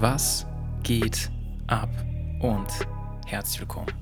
[0.00, 0.46] Was
[0.82, 1.30] geht
[1.66, 1.90] ab?
[2.40, 2.68] Und
[3.26, 3.92] herzlich willkommen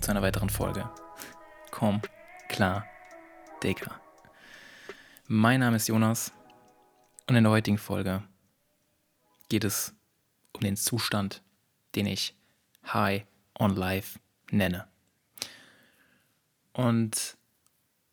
[0.00, 0.90] zu einer weiteren Folge.
[1.70, 2.02] Komm,
[2.48, 2.84] klar,
[3.62, 4.00] Digga.
[5.28, 6.32] Mein Name ist Jonas
[7.28, 8.24] und in der heutigen Folge
[9.48, 9.94] geht es
[10.52, 11.44] um den Zustand,
[11.94, 12.36] den ich
[12.92, 13.24] High
[13.56, 14.18] on Life
[14.50, 14.88] nenne.
[16.72, 17.36] Und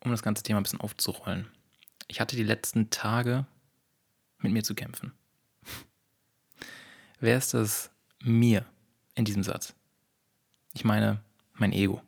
[0.04, 1.48] um das ganze Thema ein bisschen aufzurollen.
[2.06, 3.44] Ich hatte die letzten Tage
[4.38, 5.17] mit mir zu kämpfen.
[7.20, 7.90] Wer ist das
[8.22, 8.64] mir
[9.16, 9.74] in diesem Satz?
[10.72, 11.20] Ich meine
[11.54, 12.00] mein Ego.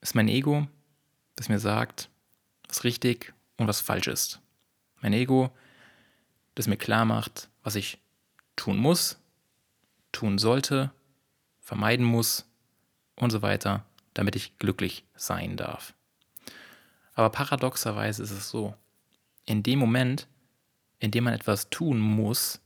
[0.00, 0.66] Es ist mein Ego,
[1.36, 2.08] das mir sagt,
[2.66, 4.40] was richtig und was falsch ist.
[5.02, 5.50] Mein Ego,
[6.54, 7.98] das mir klar macht, was ich
[8.56, 9.18] tun muss,
[10.10, 10.90] tun sollte,
[11.60, 12.46] vermeiden muss
[13.16, 13.84] und so weiter,
[14.14, 15.92] damit ich glücklich sein darf.
[17.12, 18.74] Aber paradoxerweise ist es so,
[19.44, 20.26] in dem Moment,
[20.98, 22.60] in dem man etwas tun muss,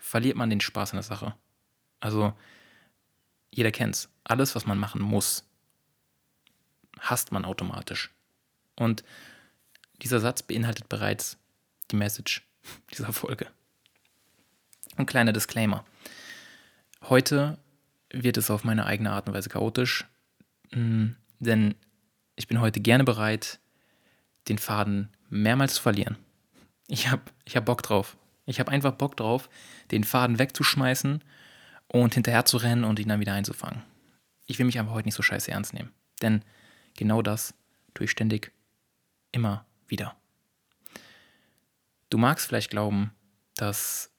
[0.00, 1.34] verliert man den Spaß an der Sache.
[2.00, 2.32] Also,
[3.50, 4.08] jeder kennt's.
[4.24, 5.44] Alles, was man machen muss,
[6.98, 8.10] hasst man automatisch.
[8.76, 9.04] Und
[10.02, 11.38] dieser Satz beinhaltet bereits
[11.90, 12.42] die Message
[12.96, 13.46] dieser Folge.
[14.96, 15.84] Ein kleiner Disclaimer.
[17.02, 17.58] Heute
[18.10, 20.06] wird es auf meine eigene Art und Weise chaotisch,
[20.72, 21.74] mm, denn
[22.36, 23.60] ich bin heute gerne bereit,
[24.48, 26.16] den Faden mehrmals zu verlieren.
[26.88, 28.16] Ich habe ich hab Bock drauf.
[28.50, 29.48] Ich habe einfach Bock drauf,
[29.92, 31.22] den Faden wegzuschmeißen
[31.86, 33.82] und hinterher zu rennen und ihn dann wieder einzufangen.
[34.46, 35.92] Ich will mich aber heute nicht so scheiße ernst nehmen.
[36.20, 36.42] Denn
[36.96, 37.54] genau das
[37.94, 38.52] tue ich ständig,
[39.30, 40.16] immer wieder.
[42.10, 43.12] Du magst vielleicht glauben,
[43.54, 44.10] dass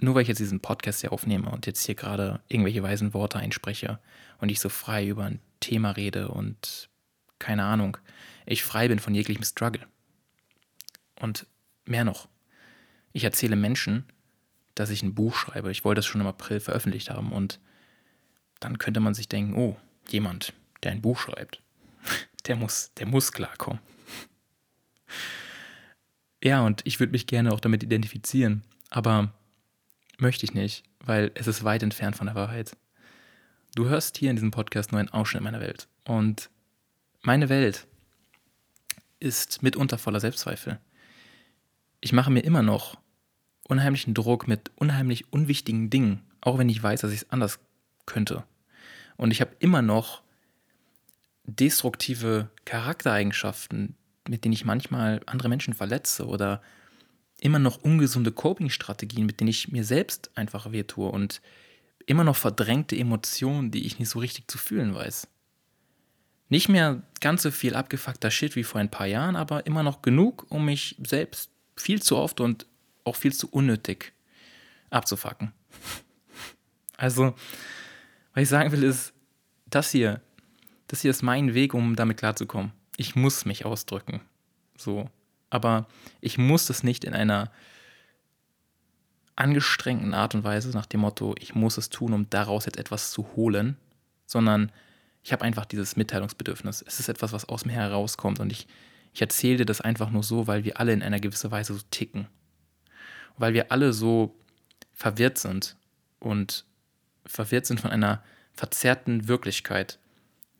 [0.00, 3.38] nur weil ich jetzt diesen Podcast hier aufnehme und jetzt hier gerade irgendwelche weisen Worte
[3.38, 4.00] einspreche
[4.38, 6.88] und ich so frei über ein Thema rede und
[7.38, 7.96] keine Ahnung,
[8.44, 9.86] ich frei bin von jeglichem Struggle.
[11.20, 11.46] Und
[11.84, 12.28] mehr noch,
[13.12, 14.04] ich erzähle Menschen,
[14.74, 15.70] dass ich ein Buch schreibe.
[15.70, 17.58] Ich wollte das schon im April veröffentlicht haben und
[18.60, 19.76] dann könnte man sich denken, oh,
[20.08, 20.52] jemand,
[20.82, 21.62] der ein Buch schreibt,
[22.46, 23.80] der muss, der muss klarkommen.
[26.42, 29.32] Ja, und ich würde mich gerne auch damit identifizieren, aber
[30.18, 32.76] möchte ich nicht, weil es ist weit entfernt von der Wahrheit.
[33.74, 36.50] Du hörst hier in diesem Podcast nur einen Ausschnitt meiner Welt und
[37.22, 37.86] meine Welt
[39.20, 40.78] ist mitunter voller Selbstzweifel.
[42.00, 42.96] Ich mache mir immer noch
[43.64, 47.58] unheimlichen Druck mit unheimlich unwichtigen Dingen, auch wenn ich weiß, dass ich es anders
[48.06, 48.44] könnte.
[49.16, 50.22] Und ich habe immer noch
[51.44, 53.94] destruktive Charaktereigenschaften,
[54.28, 56.62] mit denen ich manchmal andere Menschen verletze oder
[57.40, 61.40] immer noch ungesunde Coping-Strategien, mit denen ich mir selbst einfach wehtue und
[62.06, 65.28] immer noch verdrängte Emotionen, die ich nicht so richtig zu fühlen weiß.
[66.48, 70.02] Nicht mehr ganz so viel abgefuckter Shit wie vor ein paar Jahren, aber immer noch
[70.02, 71.50] genug, um mich selbst
[71.80, 72.66] viel zu oft und
[73.04, 74.12] auch viel zu unnötig
[74.90, 75.52] abzufacken.
[76.96, 77.34] Also,
[78.34, 79.12] was ich sagen will, ist,
[79.66, 80.20] das hier,
[80.88, 82.72] das hier ist mein Weg, um damit klarzukommen.
[82.96, 84.20] Ich muss mich ausdrücken.
[84.76, 85.10] So.
[85.50, 85.86] Aber
[86.20, 87.50] ich muss das nicht in einer
[89.36, 93.12] angestrengten Art und Weise, nach dem Motto, ich muss es tun, um daraus jetzt etwas
[93.12, 93.76] zu holen,
[94.26, 94.72] sondern
[95.22, 96.82] ich habe einfach dieses Mitteilungsbedürfnis.
[96.86, 98.66] Es ist etwas, was aus mir herauskommt und ich,
[99.18, 101.80] ich erzähle dir das einfach nur so, weil wir alle in einer gewissen Weise so
[101.90, 102.28] ticken
[103.38, 104.36] weil wir alle so
[104.92, 105.76] verwirrt sind
[106.18, 106.66] und
[107.24, 109.98] verwirrt sind von einer verzerrten Wirklichkeit,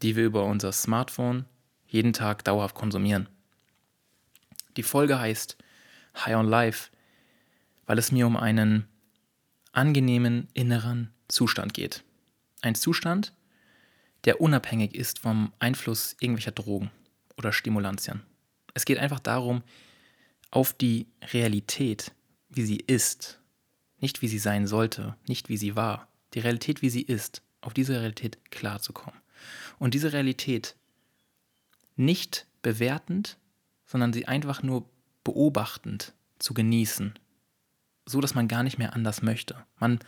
[0.02, 1.44] die wir über unser Smartphone
[1.86, 3.28] jeden Tag dauerhaft konsumieren.
[4.76, 5.56] Die Folge heißt
[6.24, 6.90] High on Life,
[7.86, 8.86] weil es mir um einen
[9.72, 12.04] angenehmen inneren Zustand geht.
[12.62, 13.34] Ein Zustand,
[14.24, 16.90] der unabhängig ist vom Einfluss irgendwelcher Drogen
[17.36, 18.22] oder Stimulantien.
[18.78, 19.64] Es geht einfach darum,
[20.52, 22.12] auf die Realität
[22.48, 23.40] wie sie ist,
[23.98, 27.74] nicht wie sie sein sollte, nicht wie sie war, die Realität, wie sie ist, auf
[27.74, 29.20] diese Realität klarzukommen.
[29.80, 30.76] Und diese Realität
[31.96, 33.36] nicht bewertend,
[33.84, 34.88] sondern sie einfach nur
[35.24, 37.18] beobachtend zu genießen,
[38.06, 39.56] so dass man gar nicht mehr anders möchte.
[39.80, 39.98] Man,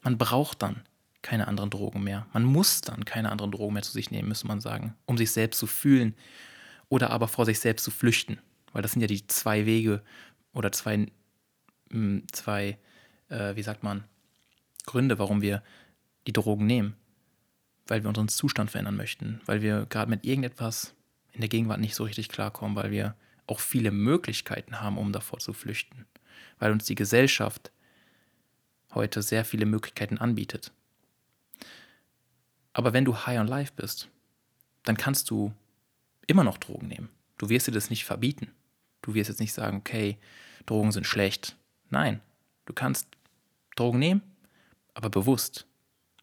[0.00, 0.82] man braucht dann
[1.20, 2.26] keine anderen Drogen mehr.
[2.32, 5.30] Man muss dann keine anderen Drogen mehr zu sich nehmen, müsste man sagen, um sich
[5.30, 6.14] selbst zu fühlen
[6.88, 8.38] oder aber vor sich selbst zu flüchten.
[8.72, 10.02] Weil das sind ja die zwei Wege
[10.52, 11.06] oder zwei
[12.32, 12.78] zwei,
[13.28, 14.04] äh, wie sagt man,
[14.86, 15.62] Gründe, warum wir
[16.26, 16.96] die Drogen nehmen.
[17.86, 20.94] Weil wir unseren Zustand verändern möchten, weil wir gerade mit irgendetwas
[21.32, 25.38] in der Gegenwart nicht so richtig klarkommen, weil wir auch viele Möglichkeiten haben, um davor
[25.38, 26.04] zu flüchten,
[26.58, 27.72] weil uns die Gesellschaft
[28.92, 30.72] heute sehr viele Möglichkeiten anbietet.
[32.74, 34.10] Aber wenn du high on life bist,
[34.84, 35.54] dann kannst du
[36.28, 37.08] immer noch Drogen nehmen.
[37.38, 38.52] Du wirst dir das nicht verbieten.
[39.02, 40.18] Du wirst jetzt nicht sagen, okay,
[40.66, 41.56] Drogen sind schlecht,
[41.90, 42.20] Nein,
[42.68, 43.08] Du kannst
[43.76, 44.20] Drogen nehmen,
[44.92, 45.66] aber bewusst,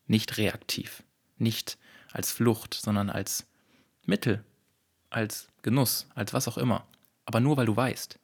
[0.06, 1.02] nicht reaktiv,
[1.38, 1.80] nicht
[2.12, 3.48] als Flucht, sondern als
[4.06, 4.46] Mittel,
[5.10, 6.88] als Genuss, als was auch immer.
[7.26, 8.20] Aber nur weil du weißt,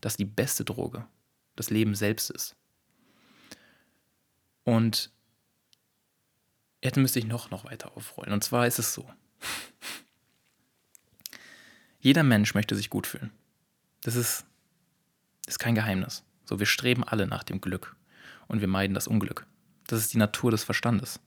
[0.00, 1.06] dass die beste Droge
[1.56, 2.56] das Leben selbst ist.
[4.64, 5.10] Und
[6.82, 8.32] jetzt müsste ich noch, noch weiter aufrollen.
[8.32, 9.06] Und zwar ist es so.
[12.00, 13.30] Jeder Mensch möchte sich gut fühlen.
[14.02, 14.46] Das ist,
[15.46, 16.24] ist kein Geheimnis.
[16.44, 17.94] So, wir streben alle nach dem Glück
[18.48, 19.46] und wir meiden das Unglück.
[19.86, 21.20] Das ist die Natur des Verstandes.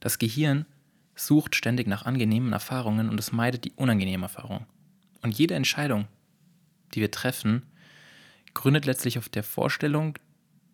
[0.00, 0.66] Das Gehirn
[1.16, 4.66] sucht ständig nach angenehmen Erfahrungen und es meidet die unangenehmen Erfahrungen.
[5.22, 6.06] Und jede Entscheidung,
[6.94, 7.62] die wir treffen,
[8.54, 10.14] gründet letztlich auf der Vorstellung,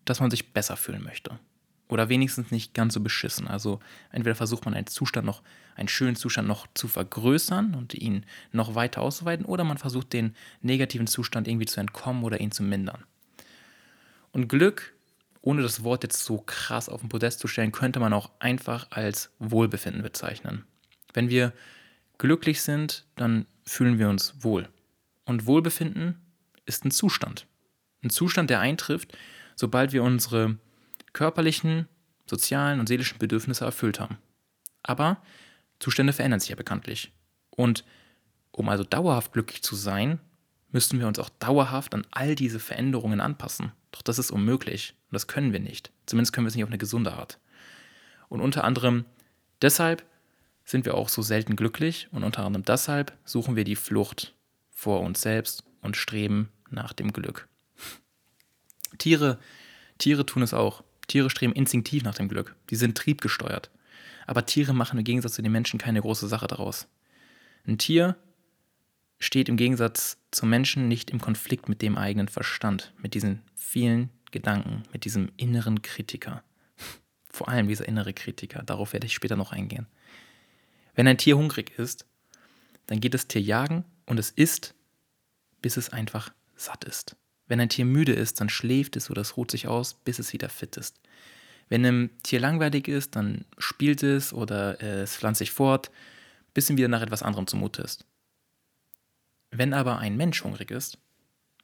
[0.05, 1.39] dass man sich besser fühlen möchte.
[1.87, 3.47] Oder wenigstens nicht ganz so beschissen.
[3.47, 3.79] Also
[4.11, 5.41] entweder versucht man einen Zustand noch,
[5.75, 10.35] einen schönen Zustand noch zu vergrößern und ihn noch weiter auszuweiten, oder man versucht den
[10.61, 13.03] negativen Zustand irgendwie zu entkommen oder ihn zu mindern.
[14.31, 14.93] Und Glück,
[15.41, 18.87] ohne das Wort jetzt so krass auf den Podest zu stellen, könnte man auch einfach
[18.89, 20.65] als Wohlbefinden bezeichnen.
[21.13, 21.53] Wenn wir
[22.17, 24.67] glücklich sind, dann fühlen wir uns wohl.
[25.25, 26.19] Und Wohlbefinden
[26.65, 27.47] ist ein Zustand.
[28.03, 29.17] Ein Zustand, der eintrifft,
[29.55, 30.57] sobald wir unsere
[31.13, 31.87] körperlichen,
[32.27, 34.17] sozialen und seelischen Bedürfnisse erfüllt haben.
[34.83, 35.21] Aber
[35.79, 37.11] Zustände verändern sich ja bekanntlich.
[37.49, 37.83] Und
[38.51, 40.19] um also dauerhaft glücklich zu sein,
[40.71, 43.71] müssten wir uns auch dauerhaft an all diese Veränderungen anpassen.
[43.91, 45.91] Doch das ist unmöglich und das können wir nicht.
[46.05, 47.39] Zumindest können wir es nicht auf eine gesunde Art.
[48.29, 49.05] Und unter anderem
[49.61, 50.05] deshalb
[50.65, 54.33] sind wir auch so selten glücklich und unter anderem deshalb suchen wir die Flucht
[54.71, 57.47] vor uns selbst und streben nach dem Glück.
[58.97, 59.39] Tiere,
[59.97, 60.83] Tiere tun es auch.
[61.07, 62.55] Tiere streben instinktiv nach dem Glück.
[62.69, 63.69] Die sind triebgesteuert.
[64.25, 66.87] Aber Tiere machen im Gegensatz zu den Menschen keine große Sache daraus.
[67.67, 68.15] Ein Tier
[69.19, 74.09] steht im Gegensatz zum Menschen nicht im Konflikt mit dem eigenen Verstand, mit diesen vielen
[74.31, 76.43] Gedanken, mit diesem inneren Kritiker.
[77.29, 79.87] Vor allem dieser innere Kritiker, darauf werde ich später noch eingehen.
[80.93, 82.05] Wenn ein Tier hungrig ist,
[82.87, 84.75] dann geht das Tier jagen und es isst,
[85.61, 87.15] bis es einfach satt ist.
[87.47, 90.33] Wenn ein Tier müde ist, dann schläft es oder es ruht sich aus, bis es
[90.33, 90.99] wieder fit ist.
[91.69, 95.91] Wenn ein Tier langweilig ist, dann spielt es oder es pflanzt sich fort,
[96.53, 98.05] bis ihm wieder nach etwas anderem zumute ist.
[99.51, 100.97] Wenn aber ein Mensch hungrig ist,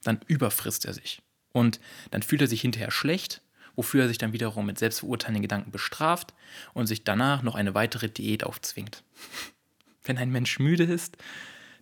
[0.02, 1.22] dann überfrisst er sich.
[1.52, 3.42] Und dann fühlt er sich hinterher schlecht,
[3.76, 6.34] wofür er sich dann wiederum mit selbstverurteilenden Gedanken bestraft
[6.74, 9.04] und sich danach noch eine weitere Diät aufzwingt.
[10.04, 11.16] Wenn ein Mensch müde ist,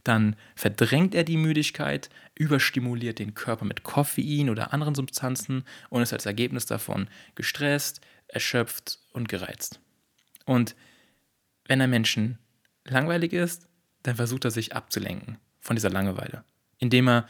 [0.04, 6.12] dann verdrängt er die Müdigkeit, überstimuliert den Körper mit Koffein oder anderen Substanzen und ist
[6.12, 8.00] als Ergebnis davon gestresst,
[8.32, 9.80] erschöpft und gereizt.
[10.46, 10.74] Und
[11.66, 12.38] wenn ein Menschen
[12.84, 13.68] langweilig ist,
[14.02, 16.44] dann versucht er sich abzulenken von dieser Langeweile,
[16.78, 17.28] indem er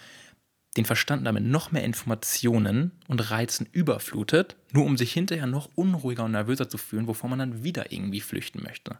[0.76, 6.24] den Verstand damit noch mehr Informationen und Reizen überflutet, nur um sich hinterher noch unruhiger
[6.24, 8.98] und nervöser zu fühlen, wovor man dann wieder irgendwie flüchten möchte.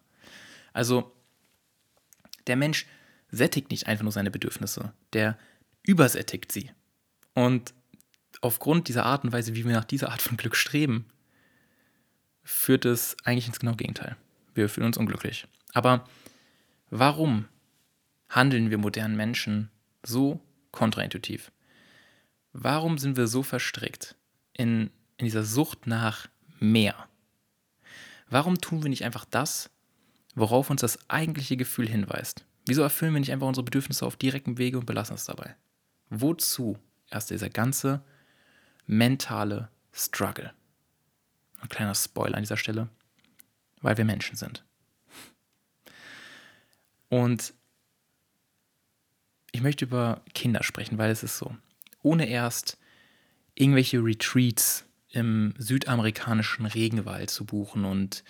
[0.72, 1.14] Also
[2.48, 2.86] der Mensch
[3.30, 5.38] sättigt nicht einfach nur seine Bedürfnisse, der
[5.84, 6.72] übersättigt sie.
[7.34, 7.72] Und
[8.40, 11.06] aufgrund dieser Art und Weise, wie wir nach dieser Art von Glück streben,
[12.50, 14.16] führt es eigentlich ins genaue Gegenteil.
[14.54, 15.46] Wir fühlen uns unglücklich.
[15.72, 16.04] Aber
[16.90, 17.46] warum
[18.28, 19.70] handeln wir modernen Menschen
[20.02, 20.40] so
[20.72, 21.52] kontraintuitiv?
[22.52, 24.16] Warum sind wir so verstrickt
[24.52, 26.28] in, in dieser Sucht nach
[26.58, 27.08] mehr?
[28.28, 29.70] Warum tun wir nicht einfach das,
[30.34, 32.44] worauf uns das eigentliche Gefühl hinweist?
[32.66, 35.56] Wieso erfüllen wir nicht einfach unsere Bedürfnisse auf direktem Wege und belassen es dabei?
[36.10, 36.78] Wozu
[37.10, 38.02] erst dieser ganze
[38.86, 40.52] mentale Struggle?
[41.60, 42.88] Ein kleiner Spoiler an dieser Stelle,
[43.80, 44.64] weil wir Menschen sind.
[47.08, 47.54] Und
[49.52, 51.54] ich möchte über Kinder sprechen, weil es ist so.
[52.02, 52.78] Ohne erst
[53.54, 58.22] irgendwelche Retreats im südamerikanischen Regenwald zu buchen und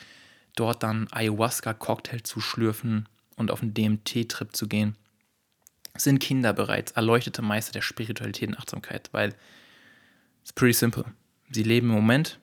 [0.56, 4.96] dort dann Ayahuasca-Cocktail zu schlürfen und auf einen DMT-Trip zu gehen,
[5.96, 9.34] sind Kinder bereits erleuchtete Meister der Spiritualität und Achtsamkeit, weil
[10.42, 11.04] it's pretty simple.
[11.50, 12.38] Sie leben im Moment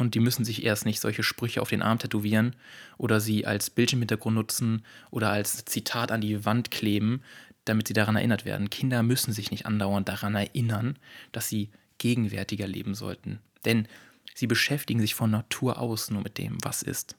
[0.00, 2.56] und die müssen sich erst nicht solche Sprüche auf den Arm tätowieren
[2.96, 7.22] oder sie als Bildschirmhintergrund nutzen oder als Zitat an die Wand kleben,
[7.66, 8.70] damit sie daran erinnert werden.
[8.70, 10.98] Kinder müssen sich nicht andauernd daran erinnern,
[11.32, 13.40] dass sie gegenwärtiger leben sollten.
[13.66, 13.86] Denn
[14.34, 17.16] sie beschäftigen sich von Natur aus nur mit dem, was ist.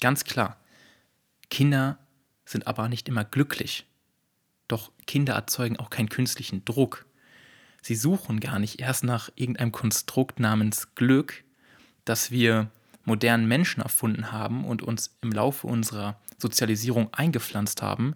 [0.00, 0.58] Ganz klar,
[1.50, 1.98] Kinder
[2.46, 3.84] sind aber nicht immer glücklich.
[4.68, 7.04] Doch Kinder erzeugen auch keinen künstlichen Druck.
[7.82, 11.44] Sie suchen gar nicht erst nach irgendeinem Konstrukt namens Glück,
[12.08, 12.70] das wir
[13.04, 18.14] modernen Menschen erfunden haben und uns im Laufe unserer Sozialisierung eingepflanzt haben,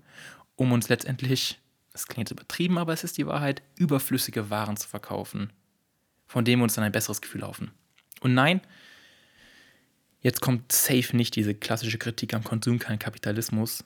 [0.54, 1.60] um uns letztendlich,
[1.92, 5.52] es klingt jetzt übertrieben, aber es ist die Wahrheit, überflüssige Waren zu verkaufen.
[6.26, 7.72] von dem wir uns dann ein besseres Gefühl laufen.
[8.20, 8.62] Und nein,
[10.22, 13.84] jetzt kommt safe nicht diese klassische Kritik am Konsum, kein Kapitalismus,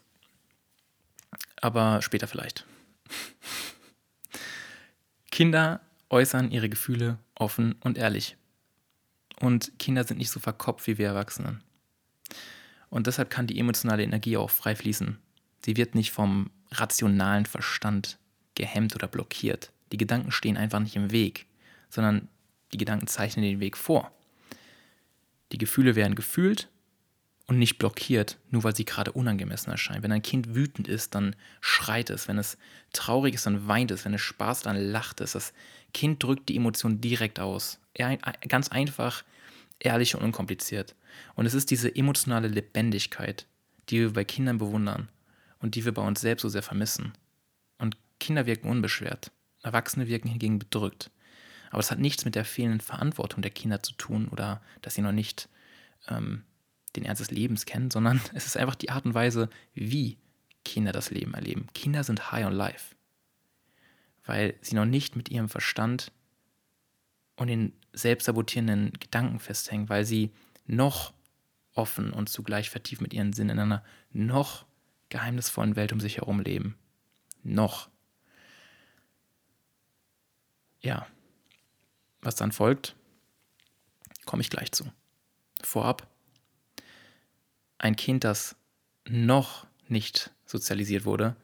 [1.59, 2.65] aber später vielleicht.
[5.31, 8.37] Kinder äußern ihre Gefühle offen und ehrlich.
[9.39, 11.61] Und Kinder sind nicht so verkopft wie wir Erwachsenen.
[12.89, 15.17] Und deshalb kann die emotionale Energie auch frei fließen.
[15.65, 18.17] Sie wird nicht vom rationalen Verstand
[18.55, 19.71] gehemmt oder blockiert.
[19.91, 21.47] Die Gedanken stehen einfach nicht im Weg,
[21.89, 22.27] sondern
[22.73, 24.11] die Gedanken zeichnen den Weg vor.
[25.51, 26.69] Die Gefühle werden gefühlt
[27.47, 30.03] und nicht blockiert, nur weil sie gerade unangemessen erscheinen.
[30.03, 32.27] Wenn ein Kind wütend ist, dann schreit es.
[32.27, 32.57] Wenn es
[32.91, 34.03] traurig ist, dann weint es.
[34.03, 35.31] Wenn es Spaß, dann lacht es.
[35.31, 35.53] Das
[35.93, 37.79] Kind drückt die Emotion direkt aus.
[37.97, 39.23] Ganz einfach,
[39.79, 40.95] ehrlich und unkompliziert.
[41.35, 43.47] Und es ist diese emotionale Lebendigkeit,
[43.89, 45.09] die wir bei Kindern bewundern
[45.59, 47.13] und die wir bei uns selbst so sehr vermissen.
[47.77, 49.31] Und Kinder wirken unbeschwert.
[49.63, 51.11] Erwachsene wirken hingegen bedrückt.
[51.69, 55.01] Aber es hat nichts mit der fehlenden Verantwortung der Kinder zu tun oder dass sie
[55.01, 55.49] noch nicht
[56.07, 56.43] ähm,
[56.95, 60.17] den Ernst des Lebens kennen, sondern es ist einfach die Art und Weise, wie
[60.63, 61.67] Kinder das Leben erleben.
[61.73, 62.95] Kinder sind high on life,
[64.25, 66.11] weil sie noch nicht mit ihrem Verstand
[67.37, 70.31] und den selbstsabotierenden Gedanken festhängen, weil sie
[70.65, 71.13] noch
[71.73, 74.65] offen und zugleich vertieft mit ihren Sinnen in einer noch
[75.09, 76.75] geheimnisvollen Welt um sich herum leben.
[77.43, 77.89] Noch.
[80.81, 81.07] Ja,
[82.21, 82.95] was dann folgt,
[84.25, 84.91] komme ich gleich zu.
[85.61, 86.07] Vorab,
[87.77, 88.55] ein Kind, das
[89.07, 91.35] noch nicht sozialisiert wurde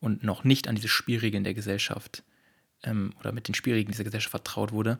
[0.00, 2.22] und noch nicht an diese Spielregeln der Gesellschaft
[2.82, 4.98] ähm, oder mit den Spielregeln dieser Gesellschaft vertraut wurde,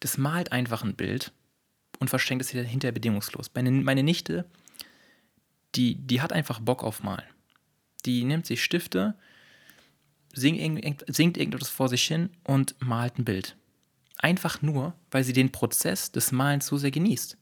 [0.00, 1.32] das malt einfach ein Bild
[1.98, 3.50] und verschenkt es hinterher bedingungslos.
[3.54, 4.46] Meine, meine Nichte,
[5.74, 7.28] die, die hat einfach Bock auf Malen.
[8.04, 9.16] Die nimmt sich Stifte,
[10.32, 13.56] singt, singt irgendetwas vor sich hin und malt ein Bild.
[14.18, 17.36] Einfach nur, weil sie den Prozess des Malens so sehr genießt.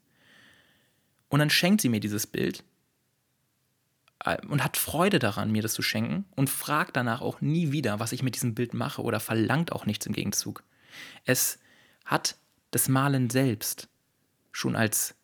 [1.29, 2.65] Und dann schenkt sie mir dieses Bild
[4.25, 7.99] äh, und hat Freude daran, mir das zu schenken und fragt danach auch nie wieder,
[7.99, 10.63] was ich mit diesem Bild mache oder verlangt auch nichts im Gegenzug.
[11.25, 11.59] Es
[12.05, 12.37] hat
[12.71, 13.89] das Malen selbst
[14.53, 15.15] schon als,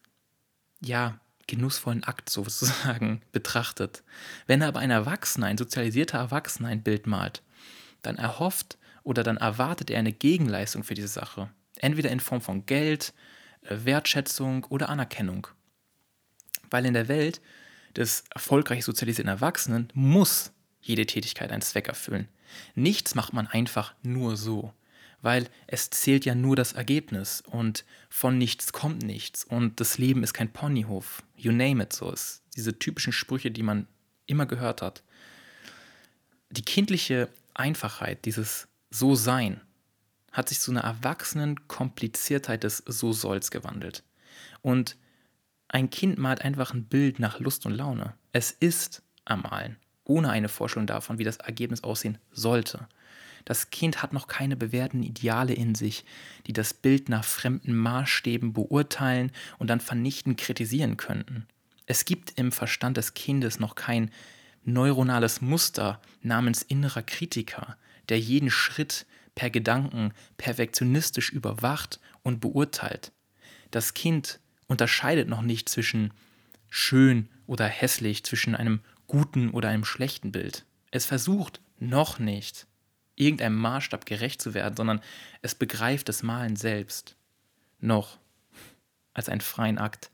[0.80, 4.02] ja, genussvollen Akt sozusagen betrachtet.
[4.46, 7.42] Wenn aber ein Erwachsener, ein sozialisierter Erwachsener ein Bild malt,
[8.02, 11.50] dann erhofft oder dann erwartet er eine Gegenleistung für diese Sache.
[11.76, 13.12] Entweder in Form von Geld,
[13.62, 15.48] äh, Wertschätzung oder Anerkennung.
[16.70, 17.40] Weil in der Welt
[17.96, 22.28] des erfolgreich sozialisierten Erwachsenen muss jede Tätigkeit einen Zweck erfüllen.
[22.74, 24.72] Nichts macht man einfach nur so,
[25.22, 30.22] weil es zählt ja nur das Ergebnis und von nichts kommt nichts und das Leben
[30.22, 31.22] ist kein Ponyhof.
[31.36, 32.10] You name it so.
[32.10, 33.86] Ist diese typischen Sprüche, die man
[34.26, 35.02] immer gehört hat.
[36.50, 39.60] Die kindliche Einfachheit, dieses So-Sein,
[40.32, 44.02] hat sich zu einer erwachsenen Kompliziertheit des So-Solls gewandelt.
[44.60, 44.96] Und
[45.68, 48.14] ein Kind malt einfach ein Bild nach Lust und Laune.
[48.32, 52.88] Es ist am Malen, ohne eine Vorstellung davon, wie das Ergebnis aussehen sollte.
[53.44, 56.04] Das Kind hat noch keine bewährten Ideale in sich,
[56.46, 61.46] die das Bild nach fremden Maßstäben beurteilen und dann vernichtend kritisieren könnten.
[61.86, 64.10] Es gibt im Verstand des Kindes noch kein
[64.64, 67.76] neuronales Muster namens innerer Kritiker,
[68.08, 73.12] der jeden Schritt per Gedanken perfektionistisch überwacht und beurteilt.
[73.70, 76.12] Das Kind unterscheidet noch nicht zwischen
[76.70, 80.64] schön oder hässlich, zwischen einem guten oder einem schlechten Bild.
[80.90, 82.66] Es versucht noch nicht,
[83.14, 85.00] irgendeinem Maßstab gerecht zu werden, sondern
[85.42, 87.16] es begreift das Malen selbst
[87.80, 88.18] noch
[89.14, 90.10] als einen freien Akt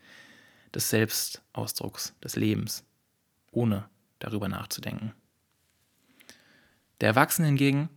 [0.75, 2.85] des Selbstausdrucks, des Lebens,
[3.53, 3.89] ohne
[4.19, 5.13] darüber nachzudenken.
[7.01, 7.89] Der Erwachsene hingegen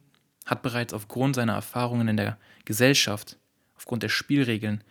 [0.45, 3.37] hat bereits aufgrund seiner Erfahrungen in der Gesellschaft,
[3.75, 4.83] aufgrund der Spielregeln,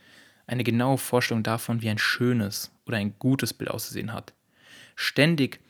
[0.46, 4.34] eine genaue Vorstellung davon, wie ein schönes oder ein gutes Bild auszusehen hat.
[4.96, 5.60] Ständig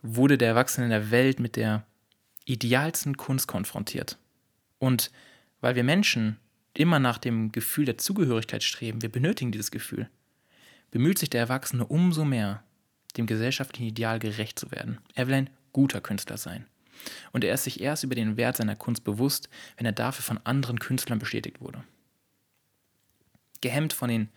[0.00, 1.84] wurde der Erwachsene in der Welt mit der
[2.52, 4.18] idealsten Kunst konfrontiert.
[4.78, 5.10] Und
[5.60, 6.38] weil wir Menschen
[6.74, 10.08] immer nach dem Gefühl der Zugehörigkeit streben, wir benötigen dieses Gefühl,
[10.90, 12.62] bemüht sich der Erwachsene umso mehr,
[13.16, 14.98] dem gesellschaftlichen Ideal gerecht zu werden.
[15.14, 16.66] Er will ein guter Künstler sein.
[17.32, 20.38] Und er ist sich erst über den Wert seiner Kunst bewusst, wenn er dafür von
[20.44, 21.82] anderen Künstlern bestätigt wurde
[23.62, 24.28] gehemmt von den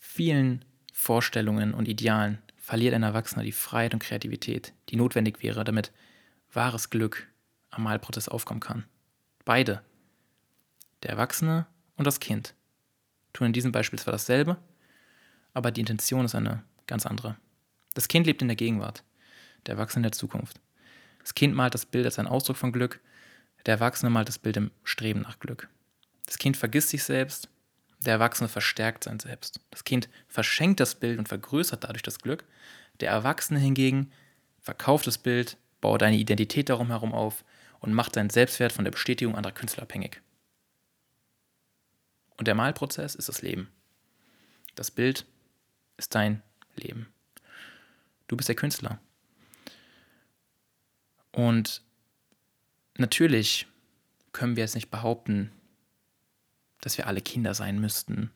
[0.00, 5.92] vielen Vorstellungen und Idealen, verliert ein Erwachsener die Freiheit und Kreativität, die notwendig wäre, damit
[6.52, 7.28] wahres Glück
[7.70, 8.84] am Malprozess aufkommen kann.
[9.44, 9.82] Beide,
[11.02, 11.66] der Erwachsene
[11.96, 12.54] und das Kind,
[13.32, 14.56] tun in diesem Beispiel zwar dasselbe,
[15.54, 17.36] aber die Intention ist eine ganz andere.
[17.94, 19.04] Das Kind lebt in der Gegenwart,
[19.66, 20.60] der Erwachsene in der Zukunft.
[21.20, 23.00] Das Kind malt das Bild als ein Ausdruck von Glück,
[23.66, 25.68] der Erwachsene malt das Bild im Streben nach Glück.
[26.26, 27.48] Das Kind vergisst sich selbst,
[28.04, 29.60] der Erwachsene verstärkt sein Selbst.
[29.70, 32.44] Das Kind verschenkt das Bild und vergrößert dadurch das Glück.
[33.00, 34.10] Der Erwachsene hingegen
[34.60, 37.44] verkauft das Bild, baut eine Identität darum herum auf
[37.80, 40.20] und macht seinen Selbstwert von der Bestätigung anderer Künstler abhängig.
[42.36, 43.70] Und der Malprozess ist das Leben.
[44.74, 45.26] Das Bild
[45.96, 46.42] ist dein
[46.74, 47.12] Leben.
[48.28, 48.98] Du bist der Künstler.
[51.32, 51.82] Und
[52.96, 53.66] natürlich
[54.32, 55.52] können wir jetzt nicht behaupten,
[56.80, 58.30] dass wir alle Kinder sein müssten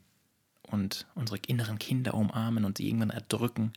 [0.62, 3.72] und unsere inneren Kinder umarmen und sie irgendwann erdrücken.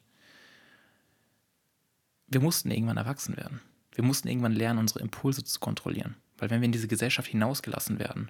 [2.28, 3.62] Wir mussten irgendwann erwachsen werden.
[3.94, 6.16] Wir mussten irgendwann lernen, unsere Impulse zu kontrollieren.
[6.38, 8.30] Weil wenn wir in diese Gesellschaft hinausgelassen werden,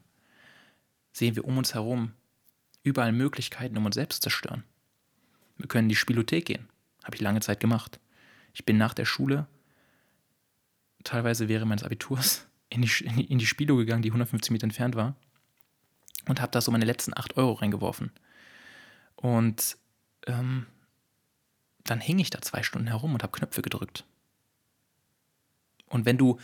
[1.11, 2.13] sehen wir um uns herum
[2.83, 4.63] überall Möglichkeiten, um uns selbst zu zerstören.
[5.57, 6.69] Wir können in die Spielothek gehen.
[7.03, 7.99] Habe ich lange Zeit gemacht.
[8.53, 9.47] Ich bin nach der Schule,
[11.03, 15.15] teilweise während meines Abiturs, in die, in die Spielo gegangen, die 150 Meter entfernt war
[16.27, 18.11] und habe da so meine letzten 8 Euro reingeworfen.
[19.15, 19.77] Und
[20.27, 20.67] ähm,
[21.89, 24.05] dann hing ich da zwei Stunden herum und habe Knöpfe gedrückt.
[25.87, 26.37] Und wenn du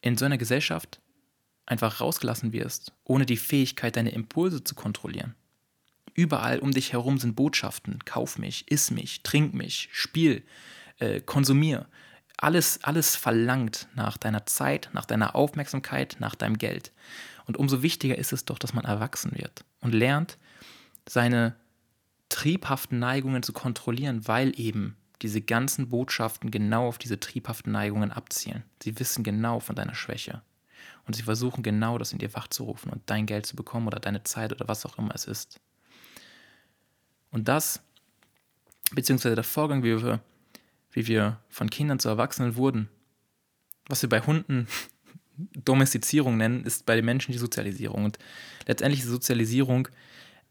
[0.00, 1.00] in so einer Gesellschaft
[1.66, 5.34] einfach rausgelassen wirst, ohne die Fähigkeit, deine Impulse zu kontrollieren,
[6.14, 10.44] überall um dich herum sind Botschaften, kauf mich, iss mich, trink mich, spiel,
[10.98, 11.88] äh, konsumier.
[12.36, 16.92] Alles, alles verlangt nach deiner Zeit, nach deiner Aufmerksamkeit, nach deinem Geld.
[17.46, 20.38] Und umso wichtiger ist es doch, dass man erwachsen wird und lernt,
[21.06, 21.56] seine
[22.34, 28.64] triebhaften Neigungen zu kontrollieren, weil eben diese ganzen Botschaften genau auf diese triebhaften Neigungen abzielen.
[28.82, 30.42] Sie wissen genau von deiner Schwäche.
[31.06, 34.24] Und sie versuchen genau das in dir wachzurufen und dein Geld zu bekommen oder deine
[34.24, 35.60] Zeit oder was auch immer es ist.
[37.30, 37.80] Und das,
[38.90, 40.20] beziehungsweise der Vorgang, wie wir,
[40.90, 42.88] wie wir von Kindern zu Erwachsenen wurden,
[43.86, 44.66] was wir bei Hunden
[45.36, 48.06] Domestizierung nennen, ist bei den Menschen die Sozialisierung.
[48.06, 48.18] Und
[48.66, 49.86] letztendlich ist Sozialisierung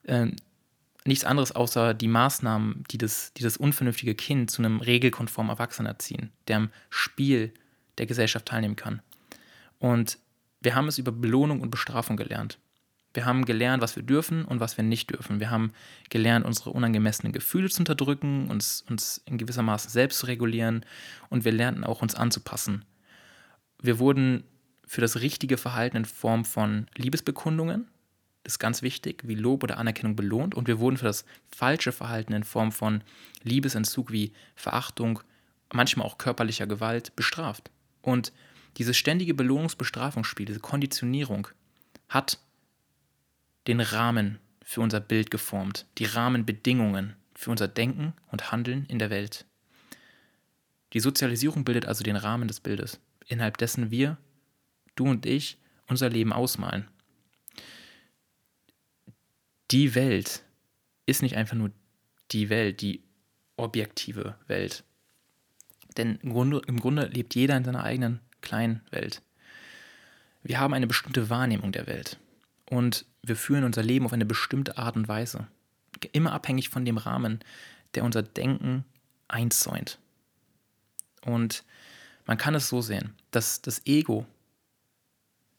[0.04, 0.28] äh,
[1.06, 5.88] nichts anderes außer die Maßnahmen, die das, die das unvernünftige Kind zu einem regelkonformen Erwachsenen
[5.88, 7.54] erziehen, der am Spiel
[7.98, 9.02] der Gesellschaft teilnehmen kann.
[9.80, 10.18] Und
[10.62, 12.58] wir haben es über Belohnung und Bestrafung gelernt.
[13.14, 15.40] Wir haben gelernt, was wir dürfen und was wir nicht dürfen.
[15.40, 15.74] Wir haben
[16.10, 20.84] gelernt, unsere unangemessenen Gefühle zu unterdrücken, uns, uns in gewisser Maße selbst zu regulieren
[21.30, 22.86] und wir lernten auch, uns anzupassen.
[23.82, 24.44] Wir wurden
[24.88, 27.88] für das richtige Verhalten in Form von Liebesbekundungen,
[28.44, 31.92] das ist ganz wichtig, wie Lob oder Anerkennung belohnt, und wir wurden für das falsche
[31.92, 33.02] Verhalten in Form von
[33.44, 35.22] Liebesentzug wie Verachtung,
[35.72, 37.72] manchmal auch körperlicher Gewalt bestraft.
[38.02, 38.34] Und
[38.78, 41.48] dieses ständige Belohnungsbestrafungsspiel, diese Konditionierung,
[42.10, 42.40] hat
[43.68, 49.10] den Rahmen für unser Bild geformt, die Rahmenbedingungen für unser Denken und Handeln in der
[49.10, 49.46] Welt.
[50.94, 54.18] Die Sozialisierung bildet also den Rahmen des Bildes, innerhalb dessen wir
[54.96, 56.88] du und ich, unser Leben ausmalen.
[59.74, 60.44] Die Welt
[61.08, 61.72] ist nicht einfach nur
[62.30, 63.02] die Welt, die
[63.58, 64.84] objektive Welt.
[65.98, 69.24] Denn im Grunde, im Grunde lebt jeder in seiner eigenen kleinen Welt.
[70.44, 72.20] Wir haben eine bestimmte Wahrnehmung der Welt
[72.70, 75.48] und wir führen unser Leben auf eine bestimmte Art und Weise.
[76.12, 77.40] Immer abhängig von dem Rahmen,
[77.96, 78.86] der unser Denken
[79.28, 79.98] einzäunt.
[81.26, 81.64] Und
[82.28, 84.28] man kann es so sehen, dass das Ego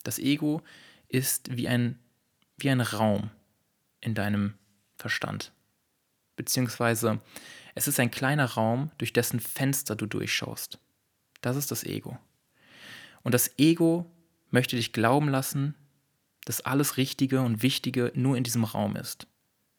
[0.05, 0.63] das Ego
[1.09, 1.99] ist wie ein,
[2.59, 3.31] wie ein Raum
[4.05, 4.55] in deinem
[4.97, 5.53] Verstand.
[6.37, 7.21] Beziehungsweise
[7.75, 10.79] es ist ein kleiner Raum, durch dessen Fenster du durchschaust.
[11.41, 12.19] Das ist das Ego.
[13.23, 14.11] Und das Ego
[14.51, 15.75] möchte dich glauben lassen,
[16.45, 19.27] dass alles Richtige und Wichtige nur in diesem Raum ist.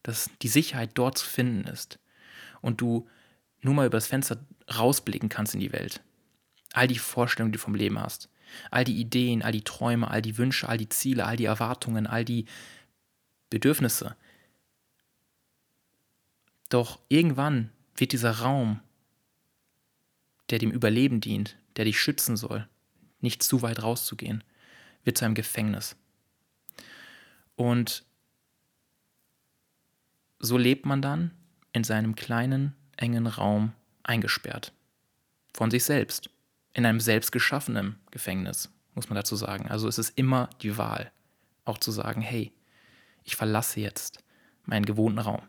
[0.03, 1.99] Dass die Sicherheit dort zu finden ist.
[2.61, 3.07] Und du
[3.61, 4.43] nur mal über das Fenster
[4.75, 6.01] rausblicken kannst in die Welt.
[6.73, 8.29] All die Vorstellungen, die du vom Leben hast.
[8.71, 12.07] All die Ideen, all die Träume, all die Wünsche, all die Ziele, all die Erwartungen,
[12.07, 12.45] all die
[13.49, 14.15] Bedürfnisse.
[16.69, 18.81] Doch irgendwann wird dieser Raum,
[20.49, 22.67] der dem Überleben dient, der dich schützen soll,
[23.21, 24.43] nicht zu weit rauszugehen,
[25.03, 25.95] wird zu einem Gefängnis.
[27.55, 28.03] Und
[30.39, 31.31] so lebt man dann
[31.71, 34.73] in seinem kleinen, engen Raum eingesperrt.
[35.53, 36.29] Von sich selbst
[36.73, 39.67] in einem selbstgeschaffenen Gefängnis, muss man dazu sagen.
[39.67, 41.11] Also es ist immer die Wahl,
[41.63, 42.51] auch zu sagen, hey,
[43.25, 44.23] ich verlasse jetzt
[44.63, 45.41] meinen gewohnten Raum.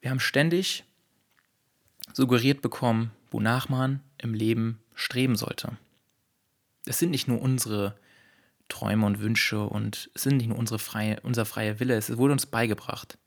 [0.00, 0.84] Wir haben ständig
[2.12, 5.76] suggeriert bekommen, wonach man im Leben streben sollte.
[6.86, 7.98] Es sind nicht nur unsere
[8.68, 12.32] Träume und Wünsche und es sind nicht nur unsere freie, unser freier Wille, es wurde
[12.32, 13.18] uns beigebracht.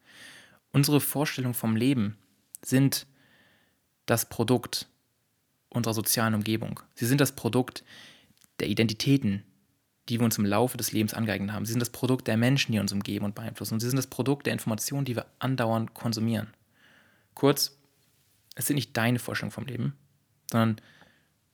[0.71, 2.17] Unsere Vorstellungen vom Leben
[2.63, 3.05] sind
[4.05, 4.87] das Produkt
[5.69, 6.79] unserer sozialen Umgebung.
[6.95, 7.83] Sie sind das Produkt
[8.59, 9.43] der Identitäten,
[10.09, 11.65] die wir uns im Laufe des Lebens angeeignet haben.
[11.65, 13.75] Sie sind das Produkt der Menschen, die uns umgeben und beeinflussen.
[13.75, 16.53] Und sie sind das Produkt der Informationen, die wir andauernd konsumieren.
[17.33, 17.77] Kurz,
[18.55, 19.95] es sind nicht deine Vorstellungen vom Leben,
[20.51, 20.81] sondern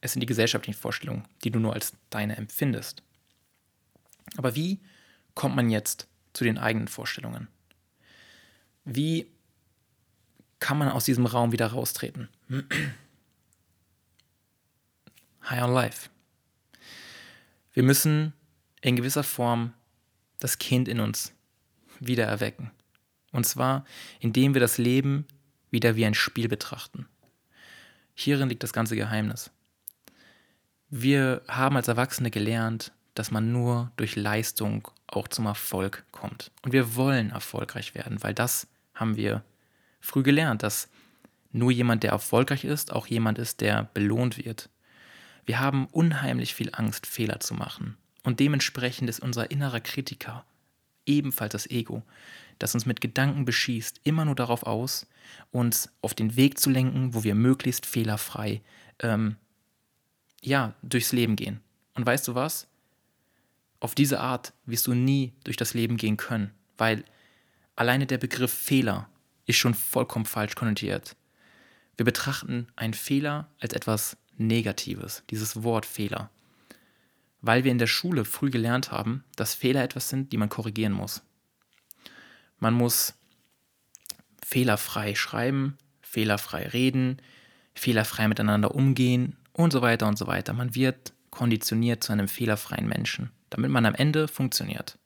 [0.01, 3.03] es sind die gesellschaftlichen Vorstellungen, die du nur als deine empfindest.
[4.38, 4.79] Aber wie
[5.36, 7.47] kommt man jetzt zu den eigenen Vorstellungen?
[8.86, 9.27] Wie
[10.60, 12.29] kann man aus diesem Raum wieder raustreten?
[15.49, 16.10] High on Life.
[17.73, 18.33] Wir müssen
[18.81, 19.73] in gewisser Form
[20.39, 21.33] das Kind in uns
[21.99, 22.71] wieder erwecken.
[23.31, 23.85] Und zwar,
[24.19, 25.25] indem wir das Leben
[25.69, 27.07] wieder wie ein Spiel betrachten.
[28.13, 29.51] Hierin liegt das ganze Geheimnis.
[30.89, 36.51] Wir haben als Erwachsene gelernt, dass man nur durch Leistung auch zum Erfolg kommt.
[36.63, 39.43] Und wir wollen erfolgreich werden, weil das haben wir
[39.99, 40.89] früh gelernt, dass
[41.51, 44.69] nur jemand, der erfolgreich ist, auch jemand ist, der belohnt wird.
[45.45, 47.97] Wir haben unheimlich viel Angst, Fehler zu machen.
[48.27, 50.43] Und dementsprechend ist unser innerer Kritiker,
[51.05, 52.03] ebenfalls das Ego,
[52.59, 55.07] das uns mit Gedanken beschießt, immer nur darauf aus,
[55.51, 58.61] uns auf den Weg zu lenken, wo wir möglichst fehlerfrei
[58.99, 59.37] ähm,
[60.41, 61.61] ja, durchs Leben gehen.
[61.93, 62.67] Und weißt du was?
[63.79, 67.05] Auf diese Art wirst du nie durch das Leben gehen können, weil
[67.77, 69.07] alleine der Begriff Fehler
[69.45, 71.15] ist schon vollkommen falsch konnotiert.
[71.95, 76.29] Wir betrachten einen Fehler als etwas Negatives, dieses Wort Fehler
[77.41, 80.93] weil wir in der Schule früh gelernt haben, dass Fehler etwas sind, die man korrigieren
[80.93, 81.21] muss.
[82.60, 83.13] Man muss
[84.43, 87.21] fehlerfrei schreiben, fehlerfrei reden,
[87.76, 90.54] fehlerfrei miteinander umgehen und so weiter und so weiter.
[90.54, 94.97] Man wird konditioniert zu einem fehlerfreien Menschen, damit man am Ende funktioniert.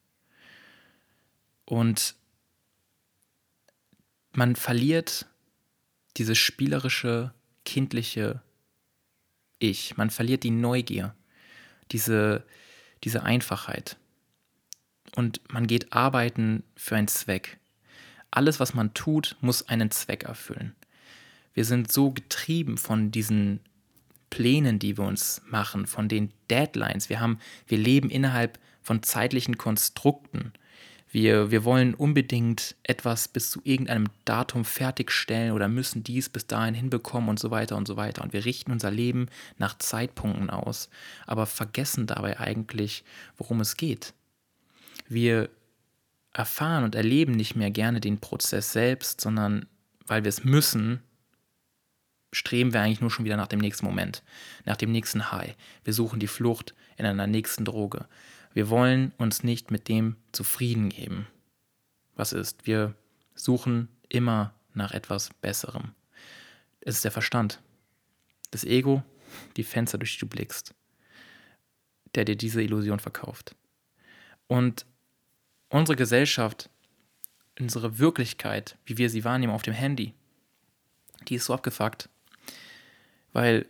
[1.65, 2.15] Und
[4.33, 5.25] man verliert
[6.17, 7.33] dieses spielerische,
[7.65, 8.41] kindliche
[9.59, 9.97] Ich.
[9.97, 11.15] Man verliert die Neugier
[11.91, 12.43] diese,
[13.03, 13.97] diese Einfachheit.
[15.15, 17.59] Und man geht arbeiten für einen Zweck.
[18.31, 20.75] Alles, was man tut, muss einen Zweck erfüllen.
[21.53, 23.59] Wir sind so getrieben von diesen
[24.29, 27.09] Plänen, die wir uns machen, von den Deadlines.
[27.09, 30.53] Wir, haben, wir leben innerhalb von zeitlichen Konstrukten.
[31.11, 36.73] Wir, wir wollen unbedingt etwas bis zu irgendeinem Datum fertigstellen oder müssen dies bis dahin
[36.73, 38.23] hinbekommen und so weiter und so weiter.
[38.23, 40.89] Und wir richten unser Leben nach Zeitpunkten aus,
[41.27, 43.03] aber vergessen dabei eigentlich,
[43.35, 44.13] worum es geht.
[45.09, 45.49] Wir
[46.31, 49.65] erfahren und erleben nicht mehr gerne den Prozess selbst, sondern
[50.07, 51.01] weil wir es müssen,
[52.31, 54.23] streben wir eigentlich nur schon wieder nach dem nächsten Moment,
[54.63, 55.55] nach dem nächsten High.
[55.83, 58.05] Wir suchen die Flucht in einer nächsten Droge.
[58.53, 61.27] Wir wollen uns nicht mit dem zufrieden geben,
[62.15, 62.67] was ist.
[62.67, 62.95] Wir
[63.33, 65.93] suchen immer nach etwas Besserem.
[66.81, 67.61] Es ist der Verstand,
[68.51, 69.03] das Ego,
[69.55, 70.73] die Fenster, durch die du blickst,
[72.15, 73.55] der dir diese Illusion verkauft.
[74.47, 74.85] Und
[75.69, 76.69] unsere Gesellschaft,
[77.59, 80.13] unsere Wirklichkeit, wie wir sie wahrnehmen auf dem Handy,
[81.27, 82.09] die ist so abgefuckt,
[83.31, 83.65] weil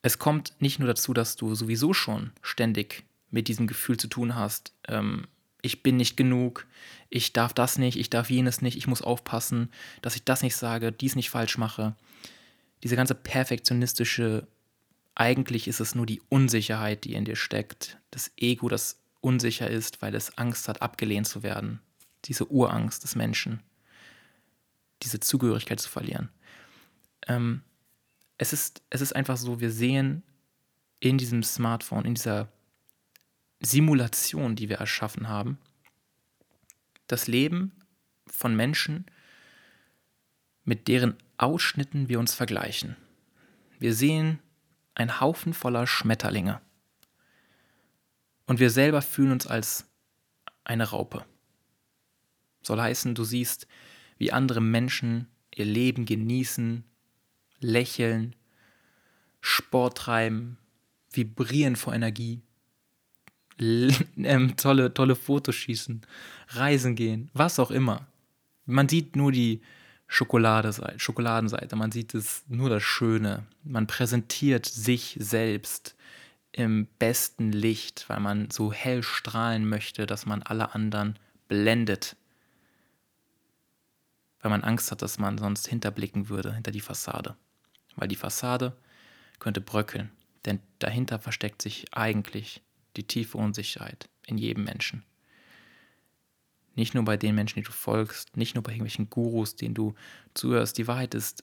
[0.00, 4.34] es kommt nicht nur dazu, dass du sowieso schon ständig mit diesem Gefühl zu tun
[4.34, 5.26] hast, ähm,
[5.62, 6.66] ich bin nicht genug,
[7.10, 9.70] ich darf das nicht, ich darf jenes nicht, ich muss aufpassen,
[10.02, 11.96] dass ich das nicht sage, dies nicht falsch mache.
[12.82, 14.46] Diese ganze perfektionistische,
[15.14, 20.00] eigentlich ist es nur die Unsicherheit, die in dir steckt, das Ego, das unsicher ist,
[20.00, 21.80] weil es Angst hat, abgelehnt zu werden.
[22.26, 23.60] Diese Urangst des Menschen,
[25.02, 26.28] diese Zugehörigkeit zu verlieren.
[27.26, 27.62] Ähm,
[28.36, 30.22] es, ist, es ist einfach so, wir sehen
[31.00, 32.48] in diesem Smartphone, in dieser
[33.60, 35.58] Simulation, die wir erschaffen haben,
[37.06, 37.72] das Leben
[38.26, 39.06] von Menschen,
[40.64, 42.96] mit deren Ausschnitten wir uns vergleichen.
[43.78, 44.40] Wir sehen
[44.94, 46.60] einen Haufen voller Schmetterlinge.
[48.46, 49.86] Und wir selber fühlen uns als
[50.64, 51.24] eine Raupe.
[52.62, 53.66] Soll heißen, du siehst,
[54.18, 56.84] wie andere Menschen ihr Leben genießen,
[57.60, 58.36] lächeln,
[59.40, 60.58] Sport treiben,
[61.10, 62.42] vibrieren vor Energie
[64.16, 66.02] ähm, tolle, tolle Fotos schießen,
[66.48, 68.06] reisen gehen, was auch immer.
[68.66, 69.62] Man sieht nur die
[70.06, 73.46] Schokoladenseite, Schokoladenseite, man sieht es nur das Schöne.
[73.62, 75.96] Man präsentiert sich selbst
[76.52, 82.16] im besten Licht, weil man so hell strahlen möchte, dass man alle anderen blendet.
[84.40, 87.36] Weil man Angst hat, dass man sonst hinterblicken würde, hinter die Fassade.
[87.96, 88.76] Weil die Fassade
[89.38, 90.10] könnte bröckeln,
[90.46, 92.62] denn dahinter versteckt sich eigentlich
[92.96, 95.04] die tiefe Unsicherheit in jedem Menschen.
[96.74, 99.94] Nicht nur bei den Menschen, die du folgst, nicht nur bei irgendwelchen Gurus, denen du
[100.34, 100.78] zuhörst.
[100.78, 101.42] Die Wahrheit ist,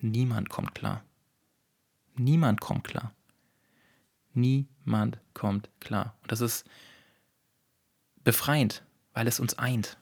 [0.00, 1.04] niemand kommt klar.
[2.14, 3.12] Niemand kommt klar.
[4.32, 6.16] Niemand kommt klar.
[6.22, 6.64] Und das ist
[8.22, 9.98] befreiend, weil es uns eint.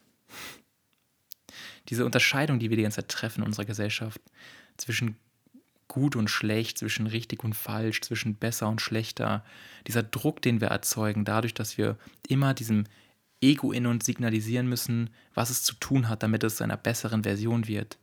[1.89, 4.21] Diese Unterscheidung, die wir die ganze Zeit treffen in unserer Gesellschaft,
[4.77, 5.17] zwischen
[5.89, 9.45] gut und schlecht, zwischen richtig und falsch, zwischen besser und schlechter,
[9.87, 11.97] dieser Druck, den wir erzeugen, dadurch, dass wir
[12.29, 12.85] immer diesem
[13.41, 17.23] Ego in uns signalisieren müssen, was es zu tun hat, damit es zu einer besseren
[17.23, 17.99] Version wird.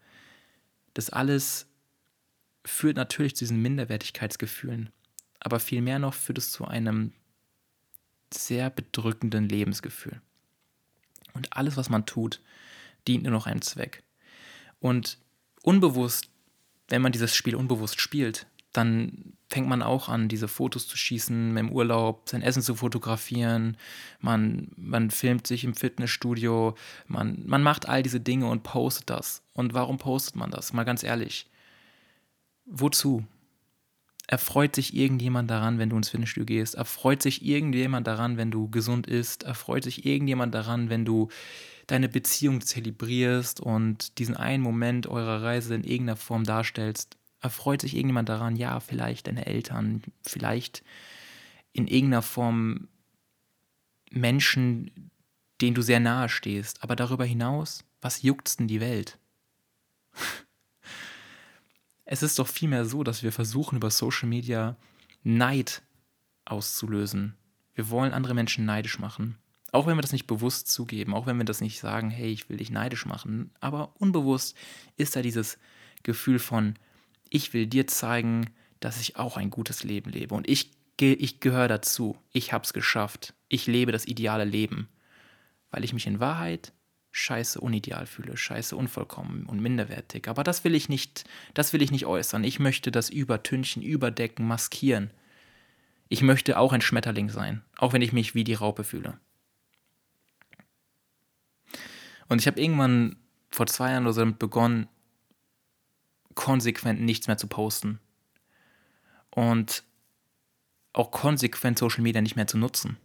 [0.93, 1.67] Das alles
[2.65, 4.89] führt natürlich zu diesen Minderwertigkeitsgefühlen,
[5.39, 7.13] aber vielmehr noch führt es zu einem
[8.33, 10.21] sehr bedrückenden Lebensgefühl.
[11.33, 12.41] Und alles, was man tut,
[13.07, 14.03] dient nur noch einem Zweck.
[14.79, 15.19] Und
[15.61, 16.29] unbewusst,
[16.87, 21.55] wenn man dieses Spiel unbewusst spielt, dann fängt man auch an, diese Fotos zu schießen,
[21.55, 23.77] im Urlaub sein Essen zu fotografieren,
[24.19, 26.75] man, man filmt sich im Fitnessstudio,
[27.07, 29.43] man, man macht all diese Dinge und postet das.
[29.53, 30.73] Und warum postet man das?
[30.73, 31.49] Mal ganz ehrlich.
[32.65, 33.23] Wozu?
[34.27, 36.73] Erfreut sich irgendjemand daran, wenn du ins Fitnessstudio gehst?
[36.73, 39.43] Erfreut sich irgendjemand daran, wenn du gesund isst?
[39.43, 41.29] Erfreut sich irgendjemand daran, wenn du
[41.87, 47.17] deine Beziehung zelebrierst und diesen einen Moment eurer Reise in irgendeiner Form darstellst?
[47.41, 48.55] Erfreut sich irgendjemand daran?
[48.55, 50.83] Ja, vielleicht deine Eltern, vielleicht
[51.73, 52.87] in irgendeiner Form
[54.09, 55.11] Menschen,
[55.61, 56.83] denen du sehr nahe stehst.
[56.83, 59.19] Aber darüber hinaus, was juckt's denn die Welt?
[62.07, 64.77] Es ist doch vielmehr so, dass wir versuchen, über Social Media
[65.23, 65.81] Neid
[66.45, 67.35] auszulösen.
[67.73, 69.39] Wir wollen andere Menschen neidisch machen.
[69.75, 72.47] Auch wenn wir das nicht bewusst zugeben, auch wenn wir das nicht sagen, hey, ich
[72.47, 74.55] will dich neidisch machen, aber unbewusst
[74.95, 75.59] ist da dieses
[76.01, 76.75] Gefühl von,
[77.29, 81.67] ich will dir zeigen, dass ich auch ein gutes Leben lebe und ich, ich gehöre
[81.67, 84.87] dazu, ich habe es geschafft, ich lebe das ideale Leben,
[85.71, 86.71] weil ich mich in Wahrheit
[87.11, 90.29] scheiße unideal fühle, scheiße unvollkommen und minderwertig.
[90.29, 92.45] Aber das will ich nicht, das will ich nicht äußern.
[92.45, 95.11] Ich möchte das übertünchen, überdecken, maskieren.
[96.07, 99.19] Ich möchte auch ein Schmetterling sein, auch wenn ich mich wie die Raupe fühle.
[102.27, 103.17] Und ich habe irgendwann
[103.49, 104.87] vor zwei Jahren oder so begonnen,
[106.33, 107.99] konsequent nichts mehr zu posten.
[109.29, 109.83] Und
[110.93, 112.97] auch konsequent Social Media nicht mehr zu nutzen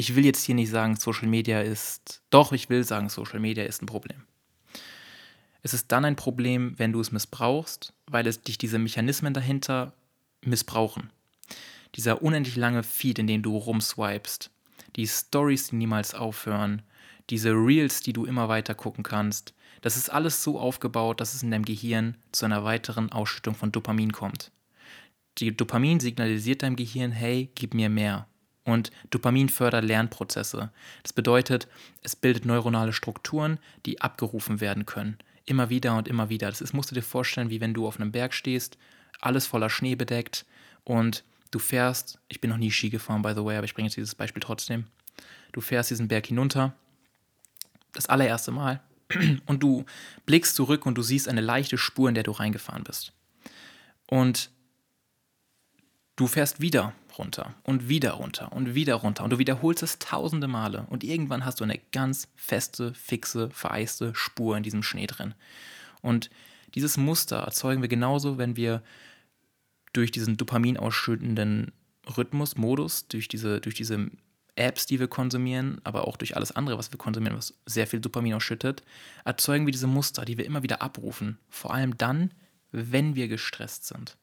[0.00, 3.64] ich will jetzt hier nicht sagen, Social Media ist, doch, ich will sagen, Social Media
[3.64, 4.22] ist ein Problem.
[5.62, 9.92] Es ist dann ein Problem, wenn du es missbrauchst, weil es dich diese Mechanismen dahinter
[10.42, 11.10] missbrauchen.
[11.96, 14.50] Dieser unendlich lange Feed, in dem du rumswipest,
[14.96, 16.82] die Stories, die niemals aufhören,
[17.30, 21.42] diese Reels, die du immer weiter gucken kannst, das ist alles so aufgebaut, dass es
[21.42, 24.50] in deinem Gehirn zu einer weiteren Ausschüttung von Dopamin kommt.
[25.38, 28.26] Die Dopamin signalisiert deinem Gehirn, hey, gib mir mehr.
[28.64, 30.70] Und Dopamin fördert Lernprozesse.
[31.02, 31.66] Das bedeutet,
[32.02, 35.16] es bildet neuronale Strukturen, die abgerufen werden können.
[35.46, 36.50] Immer wieder und immer wieder.
[36.50, 38.76] Das ist, musst du dir vorstellen, wie wenn du auf einem Berg stehst,
[39.20, 40.44] alles voller Schnee bedeckt
[40.84, 43.88] und du fährst, ich bin noch nie Ski gefahren, by the way, aber ich bringe
[43.88, 44.84] jetzt dieses Beispiel trotzdem.
[45.52, 46.74] Du fährst diesen Berg hinunter,
[47.92, 48.80] das allererste Mal,
[49.46, 49.84] und du
[50.26, 53.12] blickst zurück und du siehst eine leichte Spur, in der du reingefahren bist.
[54.06, 54.50] Und
[56.16, 60.48] du fährst wieder runter und wieder runter und wieder runter und du wiederholst es tausende
[60.48, 65.34] Male und irgendwann hast du eine ganz feste, fixe, vereiste Spur in diesem Schnee drin.
[66.02, 66.30] Und
[66.74, 68.82] dieses Muster erzeugen wir genauso, wenn wir
[69.92, 71.72] durch diesen Dopamin ausschüttenden
[72.16, 74.10] Rhythmus, Modus, durch diese, durch diese
[74.60, 78.00] Apps, die wir konsumieren, aber auch durch alles andere, was wir konsumieren, was sehr viel
[78.00, 78.82] Dopamin ausschüttet,
[79.24, 81.38] erzeugen wir diese Muster, die wir immer wieder abrufen.
[81.48, 82.32] Vor allem dann,
[82.70, 84.16] wenn wir gestresst sind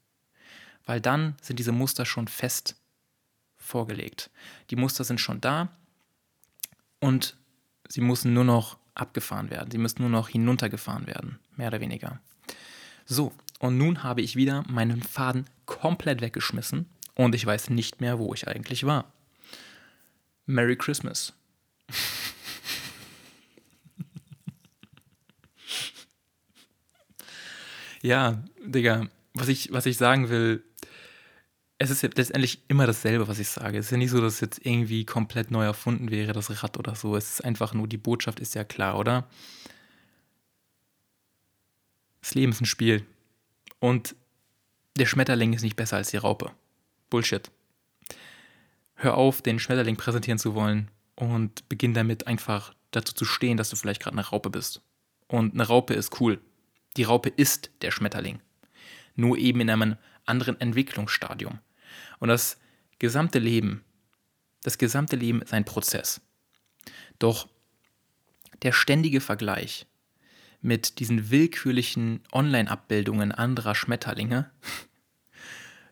[0.87, 2.75] weil dann sind diese Muster schon fest
[3.57, 4.31] vorgelegt.
[4.71, 5.69] Die Muster sind schon da
[6.99, 7.37] und
[7.87, 9.69] sie müssen nur noch abgefahren werden.
[9.69, 12.19] Sie müssen nur noch hinuntergefahren werden, mehr oder weniger.
[13.05, 18.17] So, und nun habe ich wieder meinen Faden komplett weggeschmissen und ich weiß nicht mehr,
[18.17, 19.11] wo ich eigentlich war.
[20.47, 21.33] Merry Christmas.
[28.01, 30.63] ja, Digga, was ich, was ich sagen will,
[31.79, 33.77] es ist letztendlich immer dasselbe, was ich sage.
[33.77, 36.77] Es ist ja nicht so, dass es jetzt irgendwie komplett neu erfunden wäre, das Rad
[36.77, 37.15] oder so.
[37.15, 39.29] Es ist einfach nur, die Botschaft ist ja klar, oder?
[42.21, 43.05] Das Leben ist ein Spiel.
[43.79, 44.15] Und
[44.97, 46.51] der Schmetterling ist nicht besser als die Raupe.
[47.11, 47.51] Bullshit.
[48.99, 53.69] Hör auf, den Schmetterling präsentieren zu wollen und beginn damit einfach dazu zu stehen, dass
[53.69, 54.81] du vielleicht gerade eine Raupe bist.
[55.27, 56.41] Und eine Raupe ist cool.
[56.97, 58.41] Die Raupe ist der Schmetterling.
[59.15, 61.59] Nur eben in einem anderen Entwicklungsstadium.
[62.17, 62.59] Und das
[62.97, 63.83] gesamte Leben,
[64.63, 66.19] das gesamte Leben ist ein Prozess.
[67.19, 67.47] Doch
[68.63, 69.85] der ständige Vergleich
[70.61, 74.49] mit diesen willkürlichen Online-Abbildungen anderer Schmetterlinge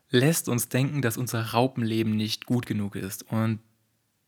[0.09, 3.23] lässt uns denken, dass unser Raupenleben nicht gut genug ist.
[3.23, 3.59] Und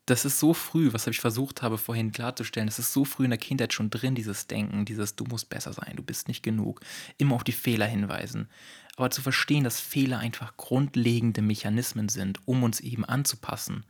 [0.07, 3.29] das ist so früh, was ich versucht habe vorhin klarzustellen, das ist so früh in
[3.29, 6.79] der Kindheit schon drin, dieses Denken, dieses du musst besser sein, du bist nicht genug,
[7.17, 8.47] immer auf die Fehler hinweisen.
[8.95, 13.85] Aber zu verstehen, dass Fehler einfach grundlegende Mechanismen sind, um uns eben anzupassen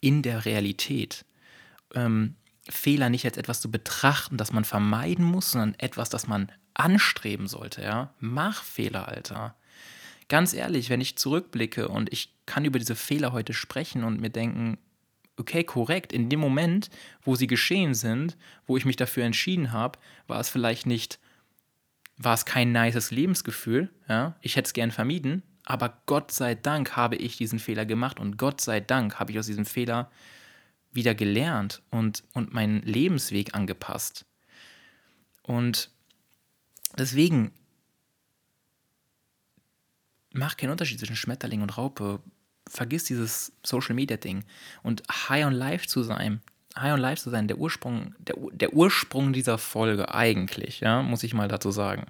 [0.00, 1.26] in der Realität.
[1.94, 2.34] Ähm,
[2.68, 7.46] Fehler nicht als etwas zu betrachten, das man vermeiden muss, sondern etwas, das man anstreben
[7.46, 8.14] sollte, ja.
[8.18, 9.54] Mach Fehler, Alter.
[10.28, 14.30] Ganz ehrlich, wenn ich zurückblicke und ich kann über diese Fehler heute sprechen und mir
[14.30, 14.78] denken,
[15.36, 16.90] okay, korrekt, in dem Moment,
[17.22, 18.36] wo sie geschehen sind,
[18.66, 21.18] wo ich mich dafür entschieden habe, war es vielleicht nicht,
[22.16, 26.96] war es kein nices Lebensgefühl, ja, ich hätte es gern vermieden, aber Gott sei Dank
[26.96, 30.10] habe ich diesen Fehler gemacht und Gott sei Dank habe ich aus diesem Fehler
[30.92, 34.24] wieder gelernt und, und meinen Lebensweg angepasst.
[35.42, 35.90] Und
[36.96, 37.52] deswegen
[40.36, 42.20] mach keinen Unterschied zwischen Schmetterling und Raupe
[42.68, 44.44] vergiss dieses Social Media Ding
[44.82, 46.40] und High on Life zu sein.
[46.76, 51.22] High on Life zu sein, der Ursprung, der, der Ursprung dieser Folge eigentlich, ja, muss
[51.22, 52.06] ich mal dazu sagen,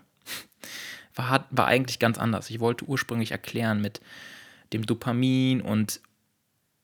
[1.14, 2.50] war, war eigentlich ganz anders.
[2.50, 4.00] Ich wollte ursprünglich erklären mit
[4.72, 6.00] dem Dopamin und,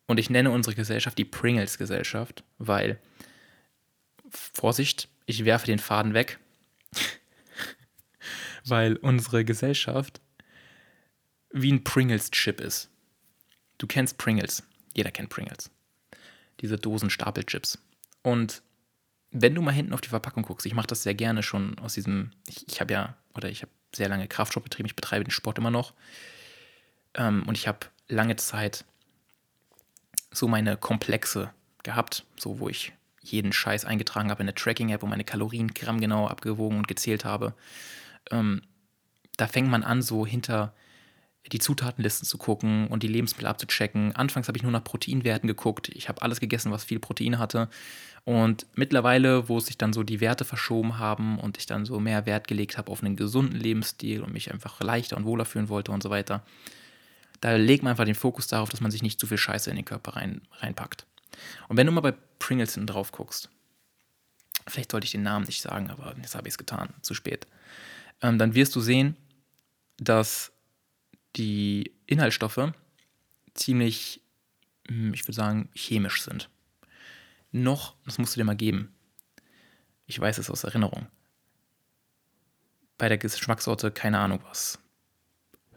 [0.07, 3.01] und ich nenne unsere Gesellschaft die Pringles-Gesellschaft, weil,
[4.31, 6.39] Vorsicht, ich werfe den Faden weg,
[8.65, 10.22] weil unsere Gesellschaft
[11.53, 12.89] wie ein Pringles-Chip ist.
[13.79, 14.63] Du kennst Pringles.
[14.95, 15.71] Jeder kennt Pringles.
[16.61, 17.79] Diese Dosen Stapelchips.
[18.23, 18.63] Und
[19.31, 21.95] wenn du mal hinten auf die Verpackung guckst, ich mache das sehr gerne schon aus
[21.95, 25.31] diesem, ich, ich habe ja, oder ich habe sehr lange Kraftsport betrieben, ich betreibe den
[25.31, 25.95] Sport immer noch.
[27.15, 28.85] Ähm, und ich habe lange Zeit
[30.31, 31.51] so meine Komplexe
[31.83, 36.27] gehabt, so wo ich jeden Scheiß eingetragen habe in eine Tracking-App und meine Kalorien grammgenau
[36.27, 37.55] abgewogen und gezählt habe.
[38.31, 38.63] Ähm,
[39.37, 40.75] da fängt man an, so hinter
[41.51, 44.15] die Zutatenlisten zu gucken und die Lebensmittel abzuchecken.
[44.15, 45.89] Anfangs habe ich nur nach Proteinwerten geguckt.
[45.89, 47.69] Ich habe alles gegessen, was viel Protein hatte.
[48.25, 52.25] Und mittlerweile, wo sich dann so die Werte verschoben haben und ich dann so mehr
[52.25, 55.91] Wert gelegt habe auf einen gesunden Lebensstil und mich einfach leichter und wohler fühlen wollte
[55.91, 56.45] und so weiter,
[57.41, 59.77] da legt man einfach den Fokus darauf, dass man sich nicht zu viel Scheiße in
[59.77, 61.05] den Körper rein, reinpackt.
[61.69, 63.51] Und wenn du mal bei Pringles hinten drauf guckst,
[64.69, 67.49] vielleicht sollte ich den Namen nicht sagen, aber jetzt habe ich es getan, zu spät,
[68.21, 69.17] ähm, dann wirst du sehen,
[69.99, 70.53] dass
[71.37, 72.73] die Inhaltsstoffe
[73.55, 74.23] ziemlich,
[74.89, 76.49] hm, ich würde sagen, chemisch sind.
[77.51, 78.95] Noch, das musst du dir mal geben.
[80.07, 81.07] Ich weiß es aus Erinnerung.
[82.99, 84.79] Bei der Geschmackssorte, keine Ahnung was.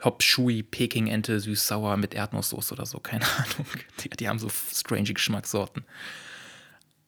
[0.04, 3.68] Hop Shui, Peking-Ente, süß-sauer mit Erdnusssoße oder so, keine Ahnung.
[4.00, 5.86] Die, die haben so strange Geschmackssorten.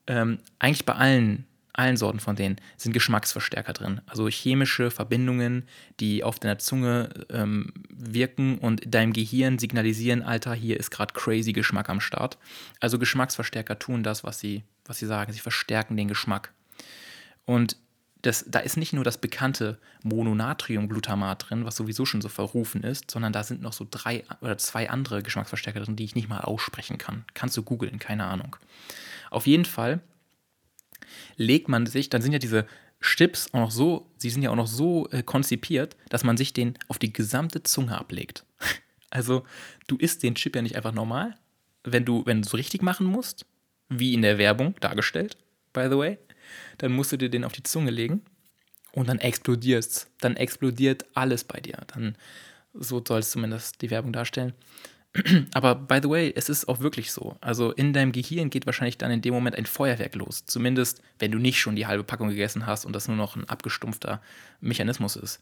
[0.06, 1.46] Ähm, eigentlich bei allen
[1.78, 4.00] allen Sorten von denen sind Geschmacksverstärker drin.
[4.06, 5.62] Also chemische Verbindungen,
[6.00, 11.52] die auf deiner Zunge ähm, wirken und deinem Gehirn signalisieren, Alter, hier ist gerade crazy
[11.52, 12.36] Geschmack am Start.
[12.80, 15.32] Also Geschmacksverstärker tun das, was sie, was sie sagen.
[15.32, 16.52] Sie verstärken den Geschmack.
[17.44, 17.76] Und
[18.22, 23.10] das, da ist nicht nur das bekannte Mononatriumglutamat drin, was sowieso schon so verrufen ist,
[23.10, 26.40] sondern da sind noch so drei oder zwei andere Geschmacksverstärker drin, die ich nicht mal
[26.40, 27.24] aussprechen kann.
[27.34, 28.56] Kannst du googeln, keine Ahnung.
[29.30, 30.00] Auf jeden Fall
[31.36, 32.66] legt man sich, dann sind ja diese
[33.00, 36.52] Chips auch noch so, sie sind ja auch noch so äh, konzipiert, dass man sich
[36.52, 38.44] den auf die gesamte Zunge ablegt.
[39.10, 39.44] Also
[39.86, 41.34] du isst den Chip ja nicht einfach normal,
[41.82, 43.46] wenn du, wenn du es richtig machen musst,
[43.88, 45.38] wie in der Werbung dargestellt,
[45.72, 46.18] by the way,
[46.76, 48.20] dann musst du dir den auf die Zunge legen
[48.92, 50.10] und dann explodierst.
[50.20, 51.78] Dann explodiert alles bei dir.
[51.86, 52.16] Dann,
[52.74, 54.54] so soll es zumindest die Werbung darstellen.
[55.54, 57.36] Aber by the way, es ist auch wirklich so.
[57.40, 60.44] Also in deinem Gehirn geht wahrscheinlich dann in dem Moment ein Feuerwerk los.
[60.44, 63.48] Zumindest, wenn du nicht schon die halbe Packung gegessen hast und das nur noch ein
[63.48, 64.20] abgestumpfter
[64.60, 65.40] Mechanismus ist.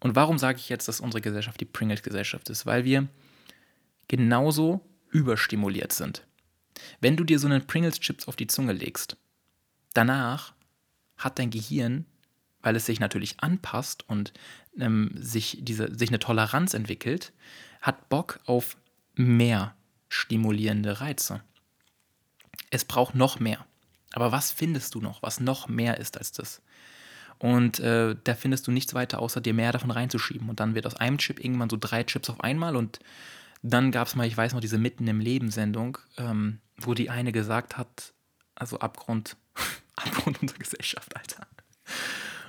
[0.00, 2.64] Und warum sage ich jetzt, dass unsere Gesellschaft die Pringles-Gesellschaft ist?
[2.64, 3.06] Weil wir
[4.08, 6.26] genauso überstimuliert sind.
[7.00, 9.16] Wenn du dir so einen Pringles-Chips auf die Zunge legst,
[9.92, 10.54] danach
[11.18, 12.06] hat dein Gehirn,
[12.62, 14.32] weil es sich natürlich anpasst und
[14.78, 17.32] ähm, sich, diese, sich eine Toleranz entwickelt,
[17.80, 18.76] hat Bock auf
[19.14, 19.74] mehr
[20.08, 21.42] stimulierende Reize.
[22.70, 23.64] Es braucht noch mehr.
[24.12, 26.62] Aber was findest du noch, was noch mehr ist als das?
[27.38, 30.48] Und äh, da findest du nichts weiter, außer dir mehr davon reinzuschieben.
[30.48, 32.76] Und dann wird aus einem Chip irgendwann so drei Chips auf einmal.
[32.76, 33.00] Und
[33.62, 37.32] dann gab es mal, ich weiß noch, diese Mitten im Leben-Sendung, ähm, wo die eine
[37.32, 38.12] gesagt hat,
[38.54, 39.36] also Abgrund,
[39.96, 41.46] Abgrund unserer Gesellschaft, Alter.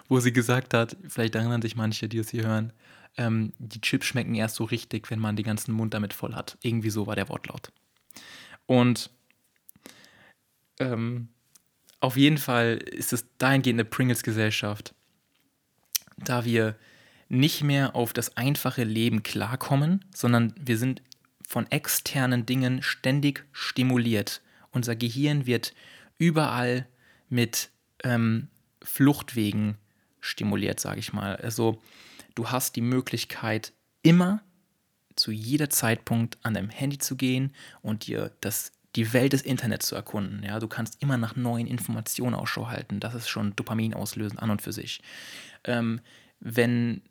[0.09, 2.73] Wo sie gesagt hat, vielleicht erinnern sich manche, die es hier hören,
[3.18, 6.57] ähm, die Chips schmecken erst so richtig, wenn man den ganzen Mund damit voll hat.
[6.62, 7.72] Irgendwie so war der Wortlaut.
[8.66, 9.09] Und
[10.80, 11.30] ähm,
[11.99, 14.95] auf jeden Fall ist es dahingehend eine Pringles-Gesellschaft,
[16.18, 16.76] da wir
[17.30, 21.01] nicht mehr auf das einfache Leben klarkommen, sondern wir sind
[21.47, 24.41] von externen Dingen ständig stimuliert.
[24.72, 25.74] Unser Gehirn wird
[26.18, 26.88] überall
[27.30, 27.70] mit
[28.03, 28.47] ähm,
[28.82, 29.78] Fluchtwegen
[30.20, 31.36] stimuliert, sage ich mal.
[31.36, 31.82] Also
[32.36, 34.41] du hast die Möglichkeit, immer
[35.15, 39.88] zu jeder Zeitpunkt an deinem Handy zu gehen und dir das, die Welt des Internets
[39.88, 40.43] zu erkunden.
[40.43, 42.99] Ja, du kannst immer nach neuen Informationen Ausschau halten.
[42.99, 45.01] Das ist schon Dopamin auslösen an und für sich.
[45.63, 46.01] Ähm,
[46.39, 47.01] wenn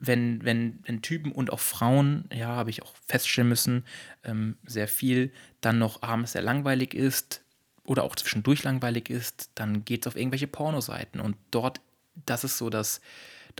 [0.00, 3.84] wenn, wenn, wenn Typen und auch Frauen, ja, habe ich auch feststellen müssen,
[4.24, 5.30] ähm, sehr viel
[5.60, 7.44] dann noch abends sehr langweilig ist
[7.84, 11.82] oder auch zwischendurch langweilig ist, dann geht es auf irgendwelche Pornoseiten und dort,
[12.24, 13.02] das ist so das,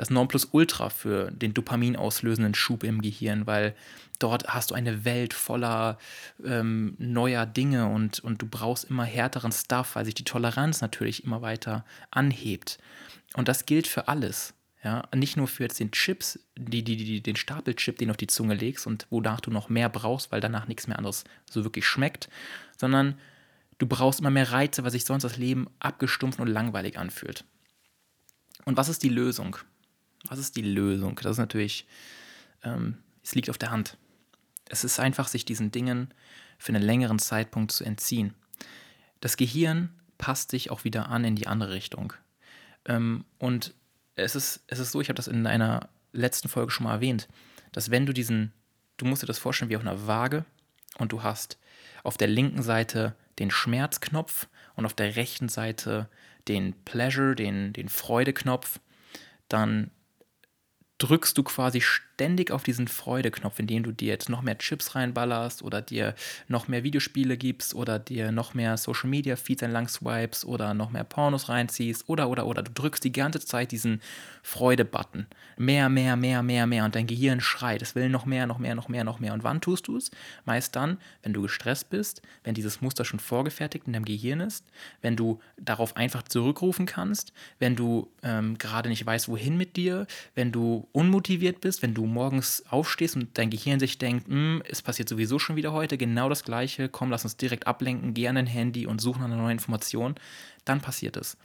[0.00, 3.74] das Nonplusultra für den Dopamin auslösenden Schub im Gehirn, weil
[4.18, 5.98] dort hast du eine Welt voller
[6.42, 11.22] ähm, neuer Dinge und, und du brauchst immer härteren Stuff, weil sich die Toleranz natürlich
[11.24, 12.78] immer weiter anhebt.
[13.34, 14.54] Und das gilt für alles.
[14.82, 18.16] Ja, nicht nur für jetzt den Chips, die, die, die, den Stapelchip, den du auf
[18.16, 21.62] die Zunge legst und wonach du noch mehr brauchst, weil danach nichts mehr anderes so
[21.62, 22.30] wirklich schmeckt,
[22.78, 23.18] sondern
[23.76, 27.44] du brauchst immer mehr Reize, weil sich sonst das Leben abgestumpft und langweilig anfühlt.
[28.64, 29.58] Und was ist die Lösung?
[30.28, 31.18] Was ist die Lösung?
[31.22, 31.86] Das ist natürlich,
[32.62, 33.96] ähm, es liegt auf der Hand.
[34.68, 36.12] Es ist einfach, sich diesen Dingen
[36.58, 38.34] für einen längeren Zeitpunkt zu entziehen.
[39.20, 42.12] Das Gehirn passt sich auch wieder an in die andere Richtung.
[42.84, 43.74] Ähm, und
[44.14, 47.28] es ist, es ist so, ich habe das in einer letzten Folge schon mal erwähnt,
[47.72, 48.52] dass wenn du diesen,
[48.96, 50.44] du musst dir das vorstellen wie auf einer Waage
[50.98, 51.58] und du hast
[52.02, 56.08] auf der linken Seite den Schmerzknopf und auf der rechten Seite
[56.48, 58.80] den Pleasure, den, den Freudeknopf,
[59.48, 59.90] dann
[61.00, 65.62] drückst du quasi ständig auf diesen Freudeknopf, indem du dir jetzt noch mehr Chips reinballerst
[65.62, 66.14] oder dir
[66.48, 70.90] noch mehr Videospiele gibst oder dir noch mehr Social Media Feeds entlang swipes oder noch
[70.90, 74.02] mehr Pornos reinziehst oder oder oder du drückst die ganze Zeit diesen
[74.42, 75.26] Freude-Button.
[75.56, 78.74] Mehr, mehr, mehr, mehr, mehr und dein Gehirn schreit, es will noch mehr, noch mehr,
[78.74, 79.32] noch mehr, noch mehr.
[79.32, 80.10] Und wann tust du es?
[80.44, 84.66] Meist dann, wenn du gestresst bist, wenn dieses Muster schon vorgefertigt in deinem Gehirn ist,
[85.00, 90.06] wenn du darauf einfach zurückrufen kannst, wenn du ähm, gerade nicht weißt, wohin mit dir,
[90.34, 94.82] wenn du unmotiviert bist, wenn du morgens aufstehst und dein Gehirn sich denkt, hm, es
[94.82, 98.34] passiert sowieso schon wieder heute, genau das gleiche, komm, lass uns direkt ablenken, geh an
[98.34, 100.14] dein Handy und such nach einer neuen Information,
[100.64, 101.36] dann passiert es.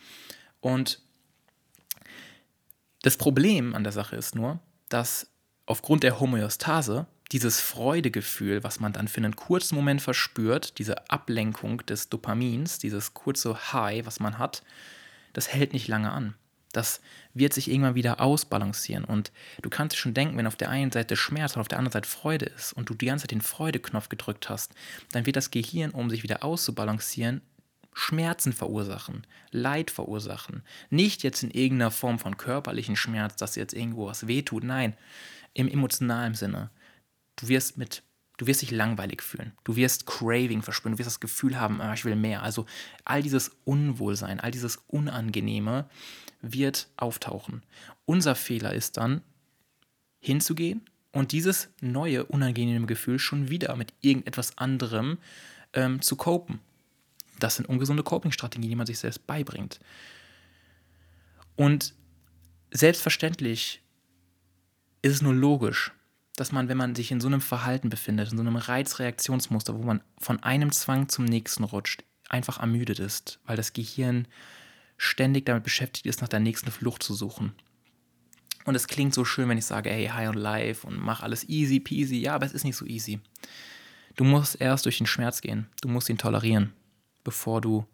[0.62, 1.00] Und
[3.02, 5.28] das Problem an der Sache ist nur, dass
[5.66, 11.86] aufgrund der Homöostase dieses Freudegefühl, was man dann für einen kurzen Moment verspürt, diese Ablenkung
[11.86, 14.64] des Dopamins, dieses kurze High, was man hat,
[15.34, 16.36] das hält nicht lange an.
[16.76, 17.00] Das
[17.34, 19.06] wird sich irgendwann wieder ausbalancieren.
[19.06, 21.78] Und du kannst dir schon denken, wenn auf der einen Seite Schmerz und auf der
[21.78, 24.74] anderen Seite Freude ist und du die ganze Zeit den Freudeknopf gedrückt hast,
[25.12, 27.42] dann wird das Gehirn, um sich wieder auszubalancieren,
[27.94, 30.64] Schmerzen verursachen, Leid verursachen.
[30.90, 34.98] Nicht jetzt in irgendeiner Form von körperlichen Schmerz, dass jetzt irgendwo was wehtut, nein,
[35.54, 36.72] im emotionalen Sinne.
[37.38, 38.04] Du wirst mit
[38.38, 39.54] Du wirst dich langweilig fühlen.
[39.64, 40.94] Du wirst Craving verspüren.
[40.94, 42.44] Du wirst das Gefühl haben, ah, ich will mehr.
[42.44, 42.66] Also
[43.06, 45.90] all dieses Unwohlsein, all dieses Unangenehme
[46.42, 47.64] wird auftauchen.
[48.06, 49.22] Unser Fehler ist dann,
[50.20, 50.82] hinzugehen
[51.12, 55.18] und dieses neue, unangenehme Gefühl schon wieder mit irgendetwas anderem
[55.74, 56.60] ähm, zu copen.
[57.40, 59.80] Das sind ungesunde Coping-Strategien, die man sich selbst beibringt.
[61.56, 61.94] Und
[62.72, 63.82] selbstverständlich
[65.02, 65.94] ist es nur logisch,
[66.36, 69.84] dass man, wenn man sich in so einem Verhalten befindet, in so einem Reizreaktionsmuster, wo
[69.84, 74.28] man von einem Zwang zum nächsten rutscht, einfach ermüdet ist, weil das Gehirn
[74.98, 77.54] ständig damit beschäftigt ist, nach der nächsten Flucht zu suchen.
[78.66, 81.48] Und es klingt so schön, wenn ich sage, hey, high on life und mach alles
[81.48, 82.18] easy peasy.
[82.18, 83.20] Ja, aber es ist nicht so easy.
[84.16, 85.68] Du musst erst durch den Schmerz gehen.
[85.82, 86.74] Du musst ihn tolerieren,
[87.24, 87.86] bevor du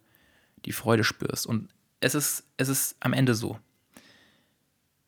[0.66, 1.46] die Freude spürst.
[1.46, 1.70] Und
[2.00, 3.60] es ist, es ist am Ende so.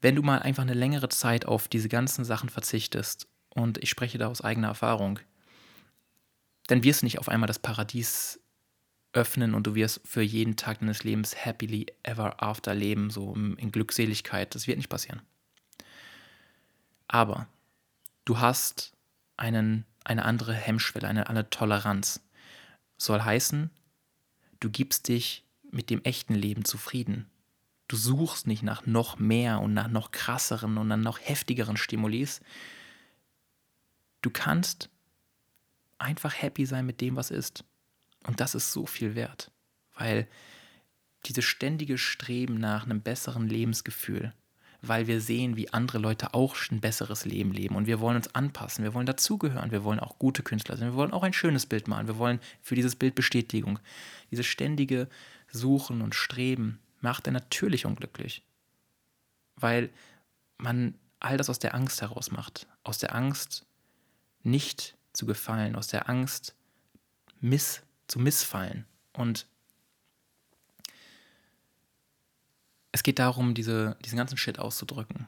[0.03, 4.17] Wenn du mal einfach eine längere Zeit auf diese ganzen Sachen verzichtest, und ich spreche
[4.17, 5.19] da aus eigener Erfahrung,
[6.67, 8.41] dann wirst du nicht auf einmal das Paradies
[9.13, 13.71] öffnen und du wirst für jeden Tag deines Lebens happily ever after leben, so in
[13.71, 14.53] Glückseligkeit.
[14.55, 15.21] Das wird nicht passieren.
[17.07, 17.47] Aber
[18.25, 18.91] du hast
[19.37, 22.19] einen, eine andere Hemmschwelle, eine andere Toleranz.
[22.97, 23.69] Soll heißen,
[24.59, 27.29] du gibst dich mit dem echten Leben zufrieden.
[27.93, 32.41] Du suchst nicht nach noch mehr und nach noch krasseren und nach noch heftigeren Stimulis.
[34.23, 34.89] Du kannst
[35.99, 37.63] einfach happy sein mit dem, was ist.
[38.25, 39.51] Und das ist so viel wert,
[39.93, 40.27] weil
[41.27, 44.33] dieses ständige Streben nach einem besseren Lebensgefühl,
[44.81, 48.33] weil wir sehen, wie andere Leute auch ein besseres Leben leben und wir wollen uns
[48.33, 51.67] anpassen, wir wollen dazugehören, wir wollen auch gute Künstler sein, wir wollen auch ein schönes
[51.67, 53.77] Bild malen, wir wollen für dieses Bild Bestätigung.
[54.31, 55.09] Dieses ständige
[55.51, 58.43] Suchen und Streben macht er natürlich unglücklich,
[59.55, 59.91] weil
[60.57, 62.67] man all das aus der Angst heraus macht.
[62.83, 63.65] Aus der Angst,
[64.41, 66.55] nicht zu gefallen, aus der Angst,
[67.39, 68.85] miss, zu missfallen.
[69.13, 69.47] Und
[72.91, 75.27] es geht darum, diese, diesen ganzen Shit auszudrücken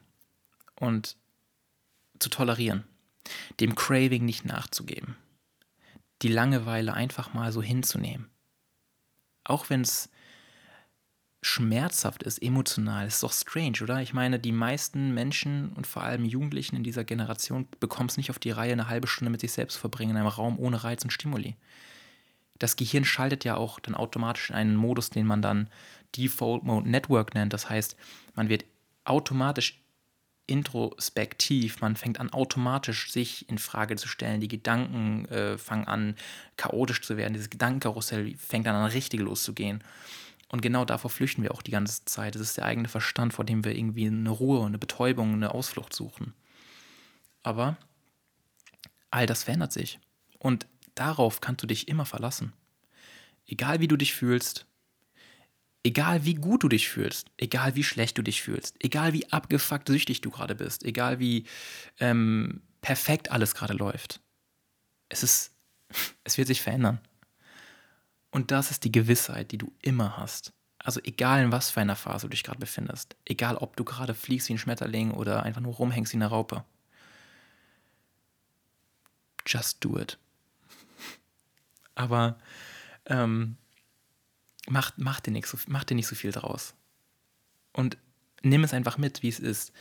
[0.79, 1.17] und
[2.19, 2.85] zu tolerieren,
[3.59, 5.17] dem Craving nicht nachzugeben,
[6.21, 8.29] die Langeweile einfach mal so hinzunehmen.
[9.43, 10.09] Auch wenn es
[11.45, 13.05] schmerzhaft ist, emotional.
[13.05, 14.01] Ist doch strange, oder?
[14.01, 18.31] Ich meine, die meisten Menschen und vor allem Jugendlichen in dieser Generation bekommen es nicht
[18.31, 21.03] auf die Reihe, eine halbe Stunde mit sich selbst verbringen in einem Raum ohne Reiz
[21.03, 21.55] und Stimuli.
[22.57, 25.69] Das Gehirn schaltet ja auch dann automatisch in einen Modus, den man dann
[26.17, 27.53] Default Mode Network nennt.
[27.53, 27.95] Das heißt,
[28.33, 28.65] man wird
[29.03, 29.79] automatisch
[30.47, 36.15] introspektiv, man fängt an automatisch sich in Frage zu stellen, die Gedanken äh, fangen an
[36.57, 39.83] chaotisch zu werden, dieses Gedankenkarussell fängt dann an richtig loszugehen.
[40.55, 42.33] Und genau davor flüchten wir auch die ganze Zeit.
[42.33, 45.93] Es ist der eigene Verstand, vor dem wir irgendwie eine Ruhe, eine Betäubung, eine Ausflucht
[45.93, 46.33] suchen.
[47.43, 47.75] Aber
[49.11, 49.99] all das verändert sich.
[50.39, 52.53] Und darauf kannst du dich immer verlassen.
[53.45, 54.65] Egal wie du dich fühlst,
[55.83, 59.89] egal wie gut du dich fühlst, egal wie schlecht du dich fühlst, egal wie abgefuckt
[59.89, 61.43] süchtig du gerade bist, egal wie
[61.99, 64.21] ähm, perfekt alles gerade läuft.
[65.09, 65.53] Es ist,
[66.23, 67.01] es wird sich verändern.
[68.35, 70.51] Und das ist die Gewissheit, die du immer hast.
[70.77, 74.13] Also egal in was für einer Phase du dich gerade befindest, egal ob du gerade
[74.13, 76.65] fliegst wie ein Schmetterling oder einfach nur rumhängst wie eine Raupe.
[79.47, 80.19] Just do it.
[81.95, 82.37] Aber
[83.05, 83.55] ähm,
[84.67, 86.75] mach, mach, dir nicht so, mach dir nicht so viel draus.
[87.71, 87.97] Und
[88.41, 89.71] nimm es einfach mit, wie es ist.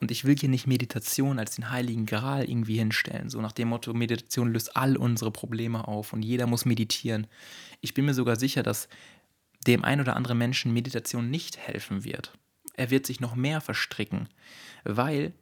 [0.00, 3.68] Und ich will hier nicht Meditation als den heiligen Gral irgendwie hinstellen, so nach dem
[3.68, 7.26] Motto, Meditation löst all unsere Probleme auf und jeder muss meditieren.
[7.80, 8.88] Ich bin mir sogar sicher, dass
[9.66, 12.32] dem ein oder anderen Menschen Meditation nicht helfen wird.
[12.74, 14.28] Er wird sich noch mehr verstricken,
[14.84, 15.32] weil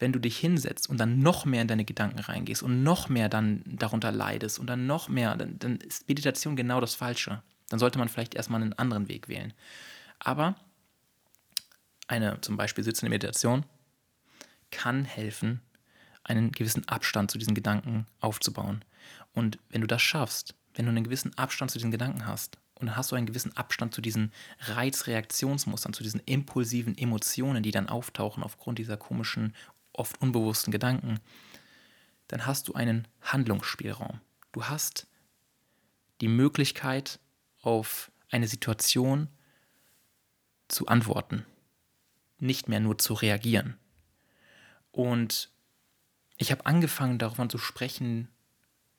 [0.00, 3.28] wenn du dich hinsetzt und dann noch mehr in deine Gedanken reingehst und noch mehr
[3.28, 7.42] dann darunter leidest und dann noch mehr, dann, dann ist Meditation genau das Falsche.
[7.68, 9.52] Dann sollte man vielleicht erstmal einen anderen Weg wählen.
[10.18, 10.56] Aber
[12.08, 13.64] eine zum Beispiel sitzende Meditation
[14.70, 15.60] kann helfen,
[16.24, 18.84] einen gewissen Abstand zu diesen Gedanken aufzubauen.
[19.32, 22.86] Und wenn du das schaffst, wenn du einen gewissen Abstand zu diesen Gedanken hast, und
[22.86, 27.88] dann hast du einen gewissen Abstand zu diesen Reizreaktionsmustern, zu diesen impulsiven Emotionen, die dann
[27.88, 29.54] auftauchen aufgrund dieser komischen,
[29.92, 31.20] oft unbewussten Gedanken,
[32.28, 34.20] dann hast du einen Handlungsspielraum.
[34.52, 35.06] Du hast
[36.20, 37.18] die Möglichkeit,
[37.62, 39.28] auf eine Situation
[40.68, 41.44] zu antworten,
[42.38, 43.76] nicht mehr nur zu reagieren.
[44.92, 45.50] Und
[46.36, 48.28] ich habe angefangen davon zu sprechen,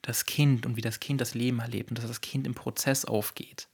[0.02, 3.04] das Kind und wie das Kind das Leben erlebt und dass das Kind im Prozess
[3.04, 3.68] aufgeht.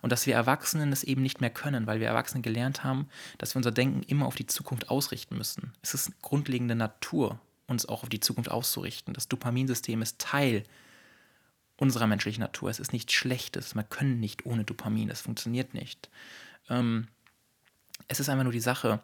[0.00, 3.08] Und dass wir Erwachsenen es eben nicht mehr können, weil wir Erwachsenen gelernt haben,
[3.38, 5.72] dass wir unser Denken immer auf die Zukunft ausrichten müssen.
[5.82, 9.12] Es ist grundlegende Natur, uns auch auf die Zukunft auszurichten.
[9.12, 10.62] Das Dopaminsystem ist Teil
[11.76, 12.70] unserer menschlichen Natur.
[12.70, 13.74] Es ist nichts Schlechtes.
[13.74, 15.10] Wir können nicht ohne Dopamin.
[15.10, 16.08] Es funktioniert nicht.
[16.68, 17.08] Ähm,
[18.08, 19.02] es ist einfach nur die Sache,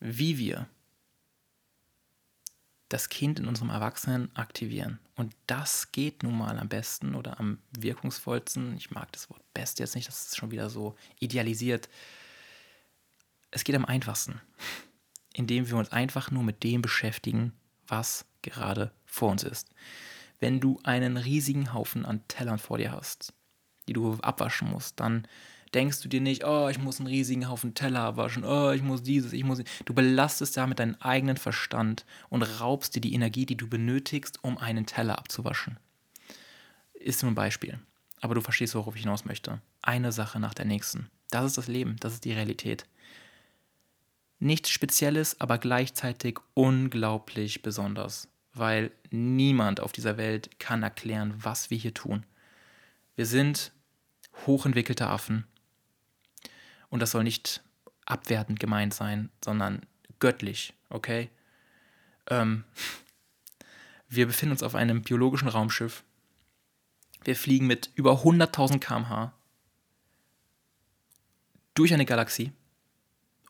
[0.00, 0.66] wie wir
[2.90, 4.98] das Kind in unserem Erwachsenen aktivieren.
[5.14, 8.76] Und das geht nun mal am besten oder am wirkungsvollsten.
[8.76, 11.88] Ich mag das Wort best jetzt nicht, das ist schon wieder so idealisiert.
[13.50, 14.40] Es geht am einfachsten,
[15.32, 17.52] indem wir uns einfach nur mit dem beschäftigen,
[17.86, 19.70] was gerade vor uns ist.
[20.40, 23.32] Wenn du einen riesigen Haufen an Tellern vor dir hast,
[23.86, 25.28] die du abwaschen musst, dann
[25.74, 29.02] denkst du dir nicht, oh, ich muss einen riesigen Haufen Teller abwaschen, oh, ich muss
[29.02, 29.62] dieses, ich muss.
[29.84, 34.58] Du belastest damit deinen eigenen Verstand und raubst dir die Energie, die du benötigst, um
[34.58, 35.78] einen Teller abzuwaschen.
[36.94, 37.78] Ist nur ein Beispiel.
[38.20, 39.60] Aber du verstehst, worauf ich hinaus möchte.
[39.82, 41.10] Eine Sache nach der nächsten.
[41.30, 42.86] Das ist das Leben, das ist die Realität.
[44.38, 51.78] Nichts Spezielles, aber gleichzeitig unglaublich besonders, weil niemand auf dieser Welt kann erklären, was wir
[51.78, 52.24] hier tun.
[53.16, 53.72] Wir sind
[54.46, 55.44] hochentwickelte Affen,
[56.90, 57.62] und das soll nicht
[58.04, 59.86] abwertend gemeint sein, sondern
[60.18, 61.30] göttlich, okay?
[62.28, 62.64] Ähm,
[64.08, 66.04] wir befinden uns auf einem biologischen Raumschiff.
[67.24, 69.32] Wir fliegen mit über 100.000 km/h
[71.74, 72.52] durch eine Galaxie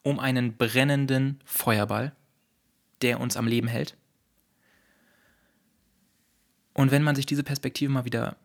[0.03, 2.15] um einen brennenden Feuerball,
[3.03, 3.97] der uns am Leben hält.
[6.73, 8.37] Und wenn man sich diese Perspektive mal wieder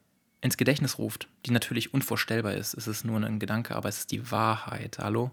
[0.46, 4.12] ins Gedächtnis ruft, die natürlich unvorstellbar ist, es ist nur ein Gedanke, aber es ist
[4.12, 5.32] die Wahrheit, hallo?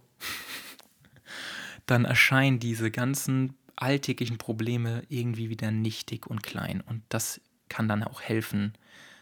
[1.86, 6.80] Dann erscheinen diese ganzen alltäglichen Probleme irgendwie wieder nichtig und klein.
[6.80, 8.72] Und das kann dann auch helfen,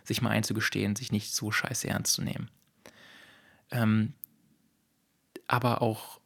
[0.05, 2.51] sich mal einzugestehen, sich nicht so scheiße ernst zu nehmen.
[3.71, 4.15] Ähm,
[5.49, 6.21] aber auch,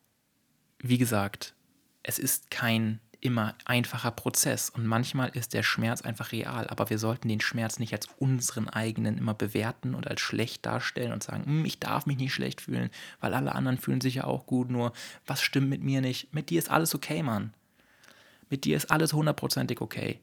[0.79, 1.55] wie gesagt,
[2.03, 6.99] es ist kein immer einfacher Prozess und manchmal ist der Schmerz einfach real, aber wir
[6.99, 11.47] sollten den Schmerz nicht als unseren eigenen immer bewerten und als schlecht darstellen und sagen,
[11.47, 14.71] hm, ich darf mich nicht schlecht fühlen, weil alle anderen fühlen sich ja auch gut,
[14.71, 14.93] nur
[15.27, 16.35] was stimmt mit mir nicht?
[16.35, 17.55] Mit dir ist alles okay, Mann.
[18.51, 20.21] Mit dir ist alles hundertprozentig okay.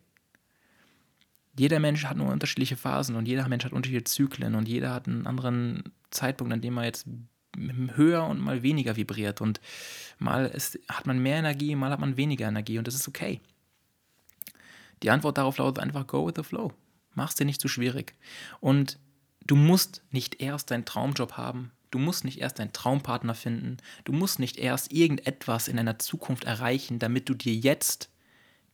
[1.57, 5.07] Jeder Mensch hat nur unterschiedliche Phasen und jeder Mensch hat unterschiedliche Zyklen und jeder hat
[5.07, 7.07] einen anderen Zeitpunkt, an dem er jetzt
[7.95, 9.41] höher und mal weniger vibriert.
[9.41, 9.59] Und
[10.19, 13.41] mal ist, hat man mehr Energie, mal hat man weniger Energie und das ist okay.
[15.03, 16.73] Die Antwort darauf lautet einfach: Go with the flow.
[17.13, 18.15] Mach's dir nicht zu schwierig.
[18.59, 18.99] Und
[19.45, 21.71] du musst nicht erst deinen Traumjob haben.
[21.89, 23.77] Du musst nicht erst deinen Traumpartner finden.
[24.05, 28.09] Du musst nicht erst irgendetwas in deiner Zukunft erreichen, damit du dir jetzt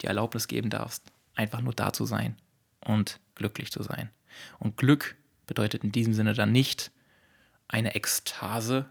[0.01, 2.35] die Erlaubnis geben darfst, einfach nur da zu sein
[2.85, 4.11] und glücklich zu sein.
[4.59, 5.15] Und Glück
[5.47, 6.91] bedeutet in diesem Sinne dann nicht,
[7.67, 8.85] eine Ekstase.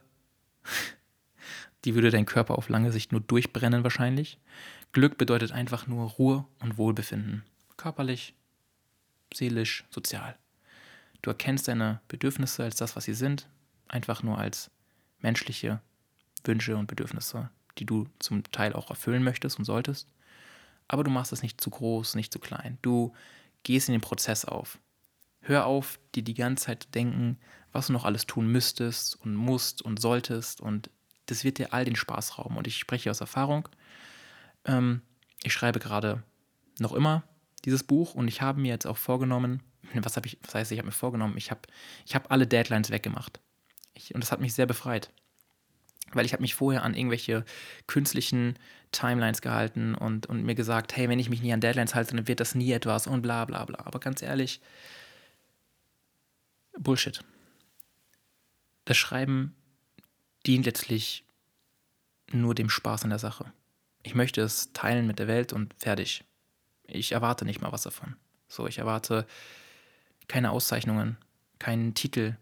[1.84, 4.38] Die würde dein Körper auf lange Sicht nur durchbrennen wahrscheinlich.
[4.92, 7.44] Glück bedeutet einfach nur Ruhe und Wohlbefinden.
[7.76, 8.34] Körperlich,
[9.32, 10.36] seelisch, sozial.
[11.22, 13.48] Du erkennst deine Bedürfnisse als das, was sie sind,
[13.88, 14.70] einfach nur als
[15.20, 15.80] menschliche
[16.44, 20.08] Wünsche und Bedürfnisse, die du zum Teil auch erfüllen möchtest und solltest.
[20.88, 22.78] Aber du machst es nicht zu groß, nicht zu klein.
[22.82, 23.12] Du
[23.64, 24.78] gehst in den Prozess auf.
[25.46, 27.38] Hör auf, dir die ganze Zeit zu denken,
[27.70, 30.60] was du noch alles tun müsstest und musst und solltest.
[30.60, 30.90] Und
[31.26, 32.56] das wird dir all den Spaß rauben.
[32.56, 33.68] Und ich spreche aus Erfahrung.
[34.64, 35.02] Ähm,
[35.44, 36.24] ich schreibe gerade
[36.80, 37.22] noch immer
[37.64, 39.62] dieses Buch und ich habe mir jetzt auch vorgenommen,
[39.94, 41.60] was habe ich, was heißt, ich habe mir vorgenommen, ich habe
[42.04, 43.40] ich hab alle Deadlines weggemacht.
[43.94, 45.12] Ich, und das hat mich sehr befreit.
[46.12, 47.44] Weil ich habe mich vorher an irgendwelche
[47.86, 48.58] künstlichen
[48.90, 52.26] Timelines gehalten und, und mir gesagt, hey, wenn ich mich nie an Deadlines halte, dann
[52.26, 53.80] wird das nie etwas und bla bla bla.
[53.84, 54.60] Aber ganz ehrlich,
[56.78, 57.22] Bullshit.
[58.84, 59.54] Das Schreiben
[60.46, 61.24] dient letztlich
[62.30, 63.52] nur dem Spaß an der Sache.
[64.02, 66.24] Ich möchte es teilen mit der Welt und fertig.
[66.86, 68.16] Ich erwarte nicht mal was davon.
[68.48, 69.26] So, ich erwarte
[70.28, 71.16] keine Auszeichnungen,
[71.58, 72.36] keinen Titel,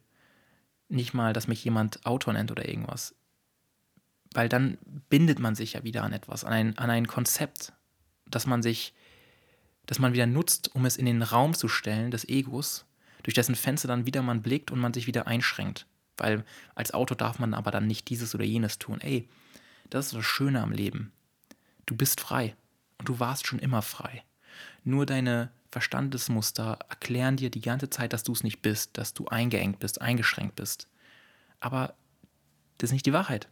[0.89, 3.15] nicht mal, dass mich jemand Autor nennt oder irgendwas.
[4.35, 4.79] Weil dann
[5.09, 7.73] bindet man sich ja wieder an etwas, an ein, an ein Konzept,
[8.27, 8.95] das man sich,
[9.87, 12.85] das man wieder nutzt, um es in den Raum zu stellen des Egos,
[13.25, 15.87] durch dessen Fenster dann wieder man blickt und man sich wieder einschränkt.
[16.17, 16.45] Weil
[16.77, 19.01] als Autor darf man aber dann nicht dieses oder jenes tun.
[19.01, 19.29] Ey,
[19.91, 21.13] das ist das Schöne am Leben.
[21.87, 22.55] Du bist frei
[22.99, 24.23] und du warst schon immer frei.
[24.85, 29.27] Nur deine Verstandesmuster erklären dir die ganze Zeit, dass du es nicht bist, dass du
[29.27, 30.87] eingeengt bist, eingeschränkt bist.
[31.59, 31.95] Aber
[32.79, 33.49] das ist nicht die Wahrheit.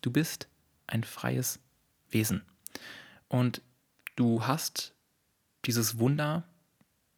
[0.00, 0.48] Du bist
[0.86, 1.60] ein freies
[2.08, 2.42] Wesen.
[3.28, 3.62] Und
[4.16, 4.94] du hast
[5.66, 6.48] dieses Wunder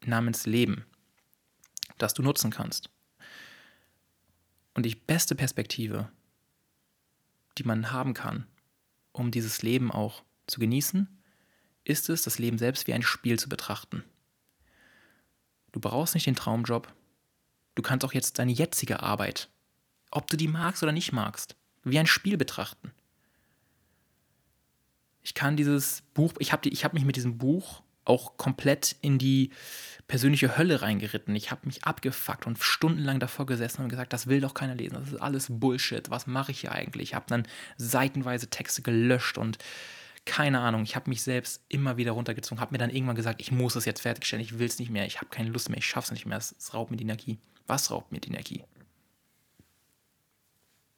[0.04, 0.84] namens Leben,
[2.02, 2.90] das du nutzen kannst.
[4.74, 6.10] Und die beste Perspektive,
[7.58, 8.46] die man haben kann,
[9.12, 11.08] um dieses Leben auch zu genießen,
[11.84, 14.04] ist es, das Leben selbst wie ein Spiel zu betrachten.
[15.72, 16.92] Du brauchst nicht den Traumjob.
[17.74, 19.48] Du kannst auch jetzt deine jetzige Arbeit,
[20.10, 22.92] ob du die magst oder nicht magst, wie ein Spiel betrachten.
[25.22, 29.50] Ich kann dieses Buch, ich habe hab mich mit diesem Buch auch komplett in die
[30.08, 31.34] persönliche Hölle reingeritten.
[31.36, 34.94] Ich habe mich abgefuckt und stundenlang davor gesessen und gesagt, das will doch keiner lesen.
[34.94, 36.10] Das ist alles Bullshit.
[36.10, 37.10] Was mache ich hier eigentlich?
[37.10, 37.46] Ich habe dann
[37.76, 39.58] seitenweise Texte gelöscht und
[40.24, 40.82] keine Ahnung.
[40.82, 43.84] Ich habe mich selbst immer wieder runtergezogen, habe mir dann irgendwann gesagt, ich muss es
[43.84, 44.44] jetzt fertigstellen.
[44.44, 45.06] Ich will es nicht mehr.
[45.06, 45.78] Ich habe keine Lust mehr.
[45.78, 46.38] Ich schaffe es nicht mehr.
[46.38, 47.38] Es, es raubt mir die Energie.
[47.66, 48.64] Was raubt mir die Energie?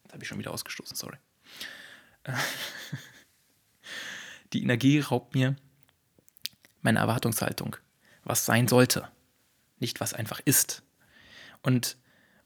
[0.05, 0.97] Das habe ich schon wieder ausgestoßen.
[0.97, 1.17] Sorry.
[4.53, 5.57] die Energie raubt mir
[6.85, 7.77] meine Erwartungshaltung,
[8.25, 9.09] was sein sollte,
[9.79, 10.83] nicht was einfach ist.
[11.63, 11.97] Und,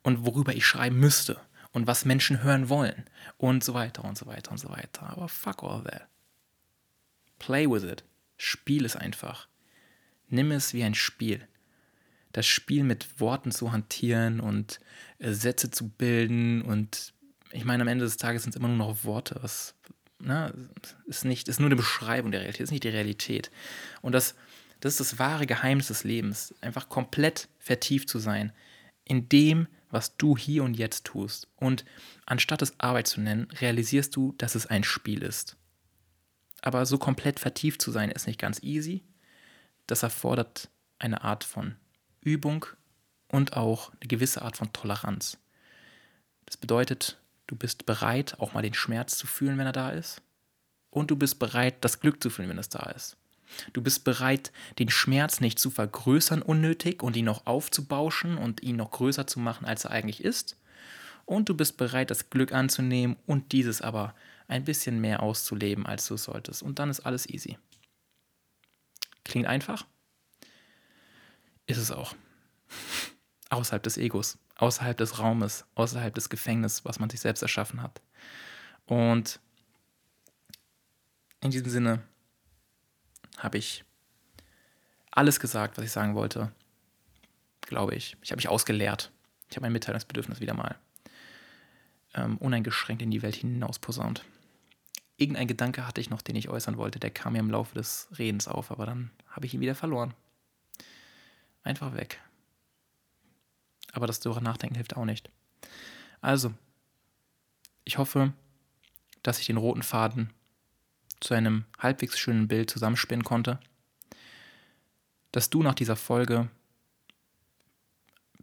[0.02, 1.40] und worüber ich schreiben müsste
[1.72, 3.04] und was Menschen hören wollen
[3.36, 5.10] und so weiter und so weiter und so weiter.
[5.10, 6.06] Aber fuck all that.
[7.38, 8.04] Play with it.
[8.36, 9.48] Spiel es einfach.
[10.28, 11.46] Nimm es wie ein Spiel.
[12.32, 14.80] Das Spiel mit Worten zu hantieren und
[15.18, 17.14] äh, Sätze zu bilden und
[17.50, 19.74] ich meine, am Ende des Tages sind es immer nur noch Worte, was,
[20.18, 20.52] ne,
[21.06, 23.50] ist nicht, ist nur eine Beschreibung der Realität, ist nicht die Realität.
[24.02, 24.34] Und das,
[24.80, 28.52] das ist das wahre Geheimnis des Lebens, einfach komplett vertieft zu sein
[29.04, 31.48] in dem, was du hier und jetzt tust.
[31.56, 31.84] Und
[32.26, 35.56] anstatt es Arbeit zu nennen, realisierst du, dass es ein Spiel ist.
[36.60, 39.04] Aber so komplett vertieft zu sein, ist nicht ganz easy.
[39.86, 41.76] Das erfordert eine Art von
[42.20, 42.66] Übung
[43.28, 45.38] und auch eine gewisse Art von Toleranz.
[46.44, 47.18] Das bedeutet,
[47.48, 50.22] Du bist bereit, auch mal den Schmerz zu fühlen, wenn er da ist.
[50.90, 53.16] Und du bist bereit, das Glück zu fühlen, wenn es da ist.
[53.72, 58.76] Du bist bereit, den Schmerz nicht zu vergrößern unnötig und ihn noch aufzubauschen und ihn
[58.76, 60.56] noch größer zu machen, als er eigentlich ist.
[61.24, 64.14] Und du bist bereit, das Glück anzunehmen und dieses aber
[64.46, 66.62] ein bisschen mehr auszuleben, als du solltest.
[66.62, 67.58] Und dann ist alles easy.
[69.24, 69.86] Klingt einfach?
[71.66, 72.14] Ist es auch.
[73.50, 78.02] Außerhalb des Egos, außerhalb des Raumes, außerhalb des Gefängnisses, was man sich selbst erschaffen hat.
[78.86, 79.40] Und
[81.40, 82.02] in diesem Sinne
[83.38, 83.84] habe ich
[85.10, 86.52] alles gesagt, was ich sagen wollte.
[87.62, 88.16] Glaube ich.
[88.22, 89.10] Ich habe mich ausgeleert.
[89.48, 90.76] Ich habe mein Mitteilungsbedürfnis wieder mal
[92.14, 94.24] ähm, uneingeschränkt in die Welt hinaus posaunt.
[95.16, 96.98] Irgendein Gedanke hatte ich noch, den ich äußern wollte.
[96.98, 100.14] Der kam mir im Laufe des Redens auf, aber dann habe ich ihn wieder verloren.
[101.62, 102.20] Einfach weg.
[103.98, 105.28] Aber das darüber nachdenken hilft auch nicht.
[106.20, 106.54] Also,
[107.82, 108.32] ich hoffe,
[109.24, 110.32] dass ich den roten Faden
[111.18, 113.58] zu einem halbwegs schönen Bild zusammenspinnen konnte.
[115.32, 116.48] Dass du nach dieser Folge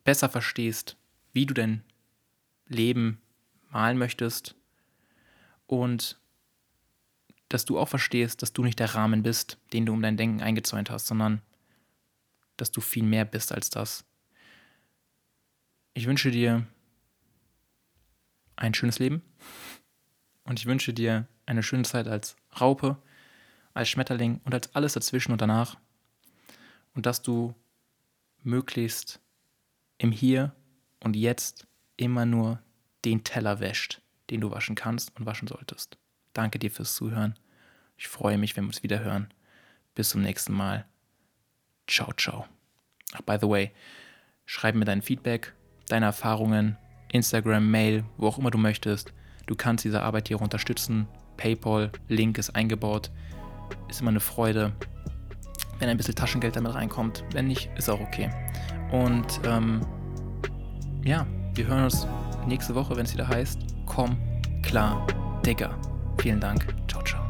[0.03, 0.97] besser verstehst,
[1.31, 1.85] wie du dein
[2.67, 3.21] Leben
[3.69, 4.55] malen möchtest
[5.67, 6.19] und
[7.47, 10.41] dass du auch verstehst, dass du nicht der Rahmen bist, den du um dein Denken
[10.41, 11.41] eingezäunt hast, sondern
[12.57, 14.03] dass du viel mehr bist als das.
[15.97, 16.67] Ich wünsche dir
[18.57, 19.21] ein schönes Leben
[20.43, 23.01] und ich wünsche dir eine schöne Zeit als Raupe,
[23.73, 25.77] als Schmetterling und als alles dazwischen und danach
[26.95, 27.55] und dass du
[28.43, 29.21] möglichst
[29.97, 30.53] im Hier
[30.99, 31.65] und Jetzt
[31.95, 32.61] immer nur
[33.05, 35.97] den Teller wäscht, den du waschen kannst und waschen solltest.
[36.33, 37.39] Danke dir fürs Zuhören.
[37.95, 39.33] Ich freue mich, wenn wir uns wieder hören.
[39.93, 40.85] Bis zum nächsten Mal.
[41.87, 42.47] Ciao, ciao.
[43.13, 43.71] Ach, by the way,
[44.45, 45.53] schreib mir dein Feedback,
[45.89, 46.77] deine Erfahrungen,
[47.11, 49.13] Instagram, Mail, wo auch immer du möchtest.
[49.45, 51.07] Du kannst diese Arbeit hier unterstützen.
[51.37, 53.11] PayPal, Link ist eingebaut.
[53.89, 54.71] Ist immer eine Freude,
[55.79, 57.23] wenn ein bisschen Taschengeld damit reinkommt.
[57.31, 58.29] Wenn nicht, ist auch okay.
[58.91, 59.81] Und ähm,
[61.03, 62.07] ja, wir hören uns
[62.47, 64.17] nächste Woche, wenn es wieder heißt, komm
[64.61, 65.05] klar,
[65.45, 65.77] Digger.
[66.17, 66.73] Vielen Dank.
[66.87, 67.24] Ciao, ciao.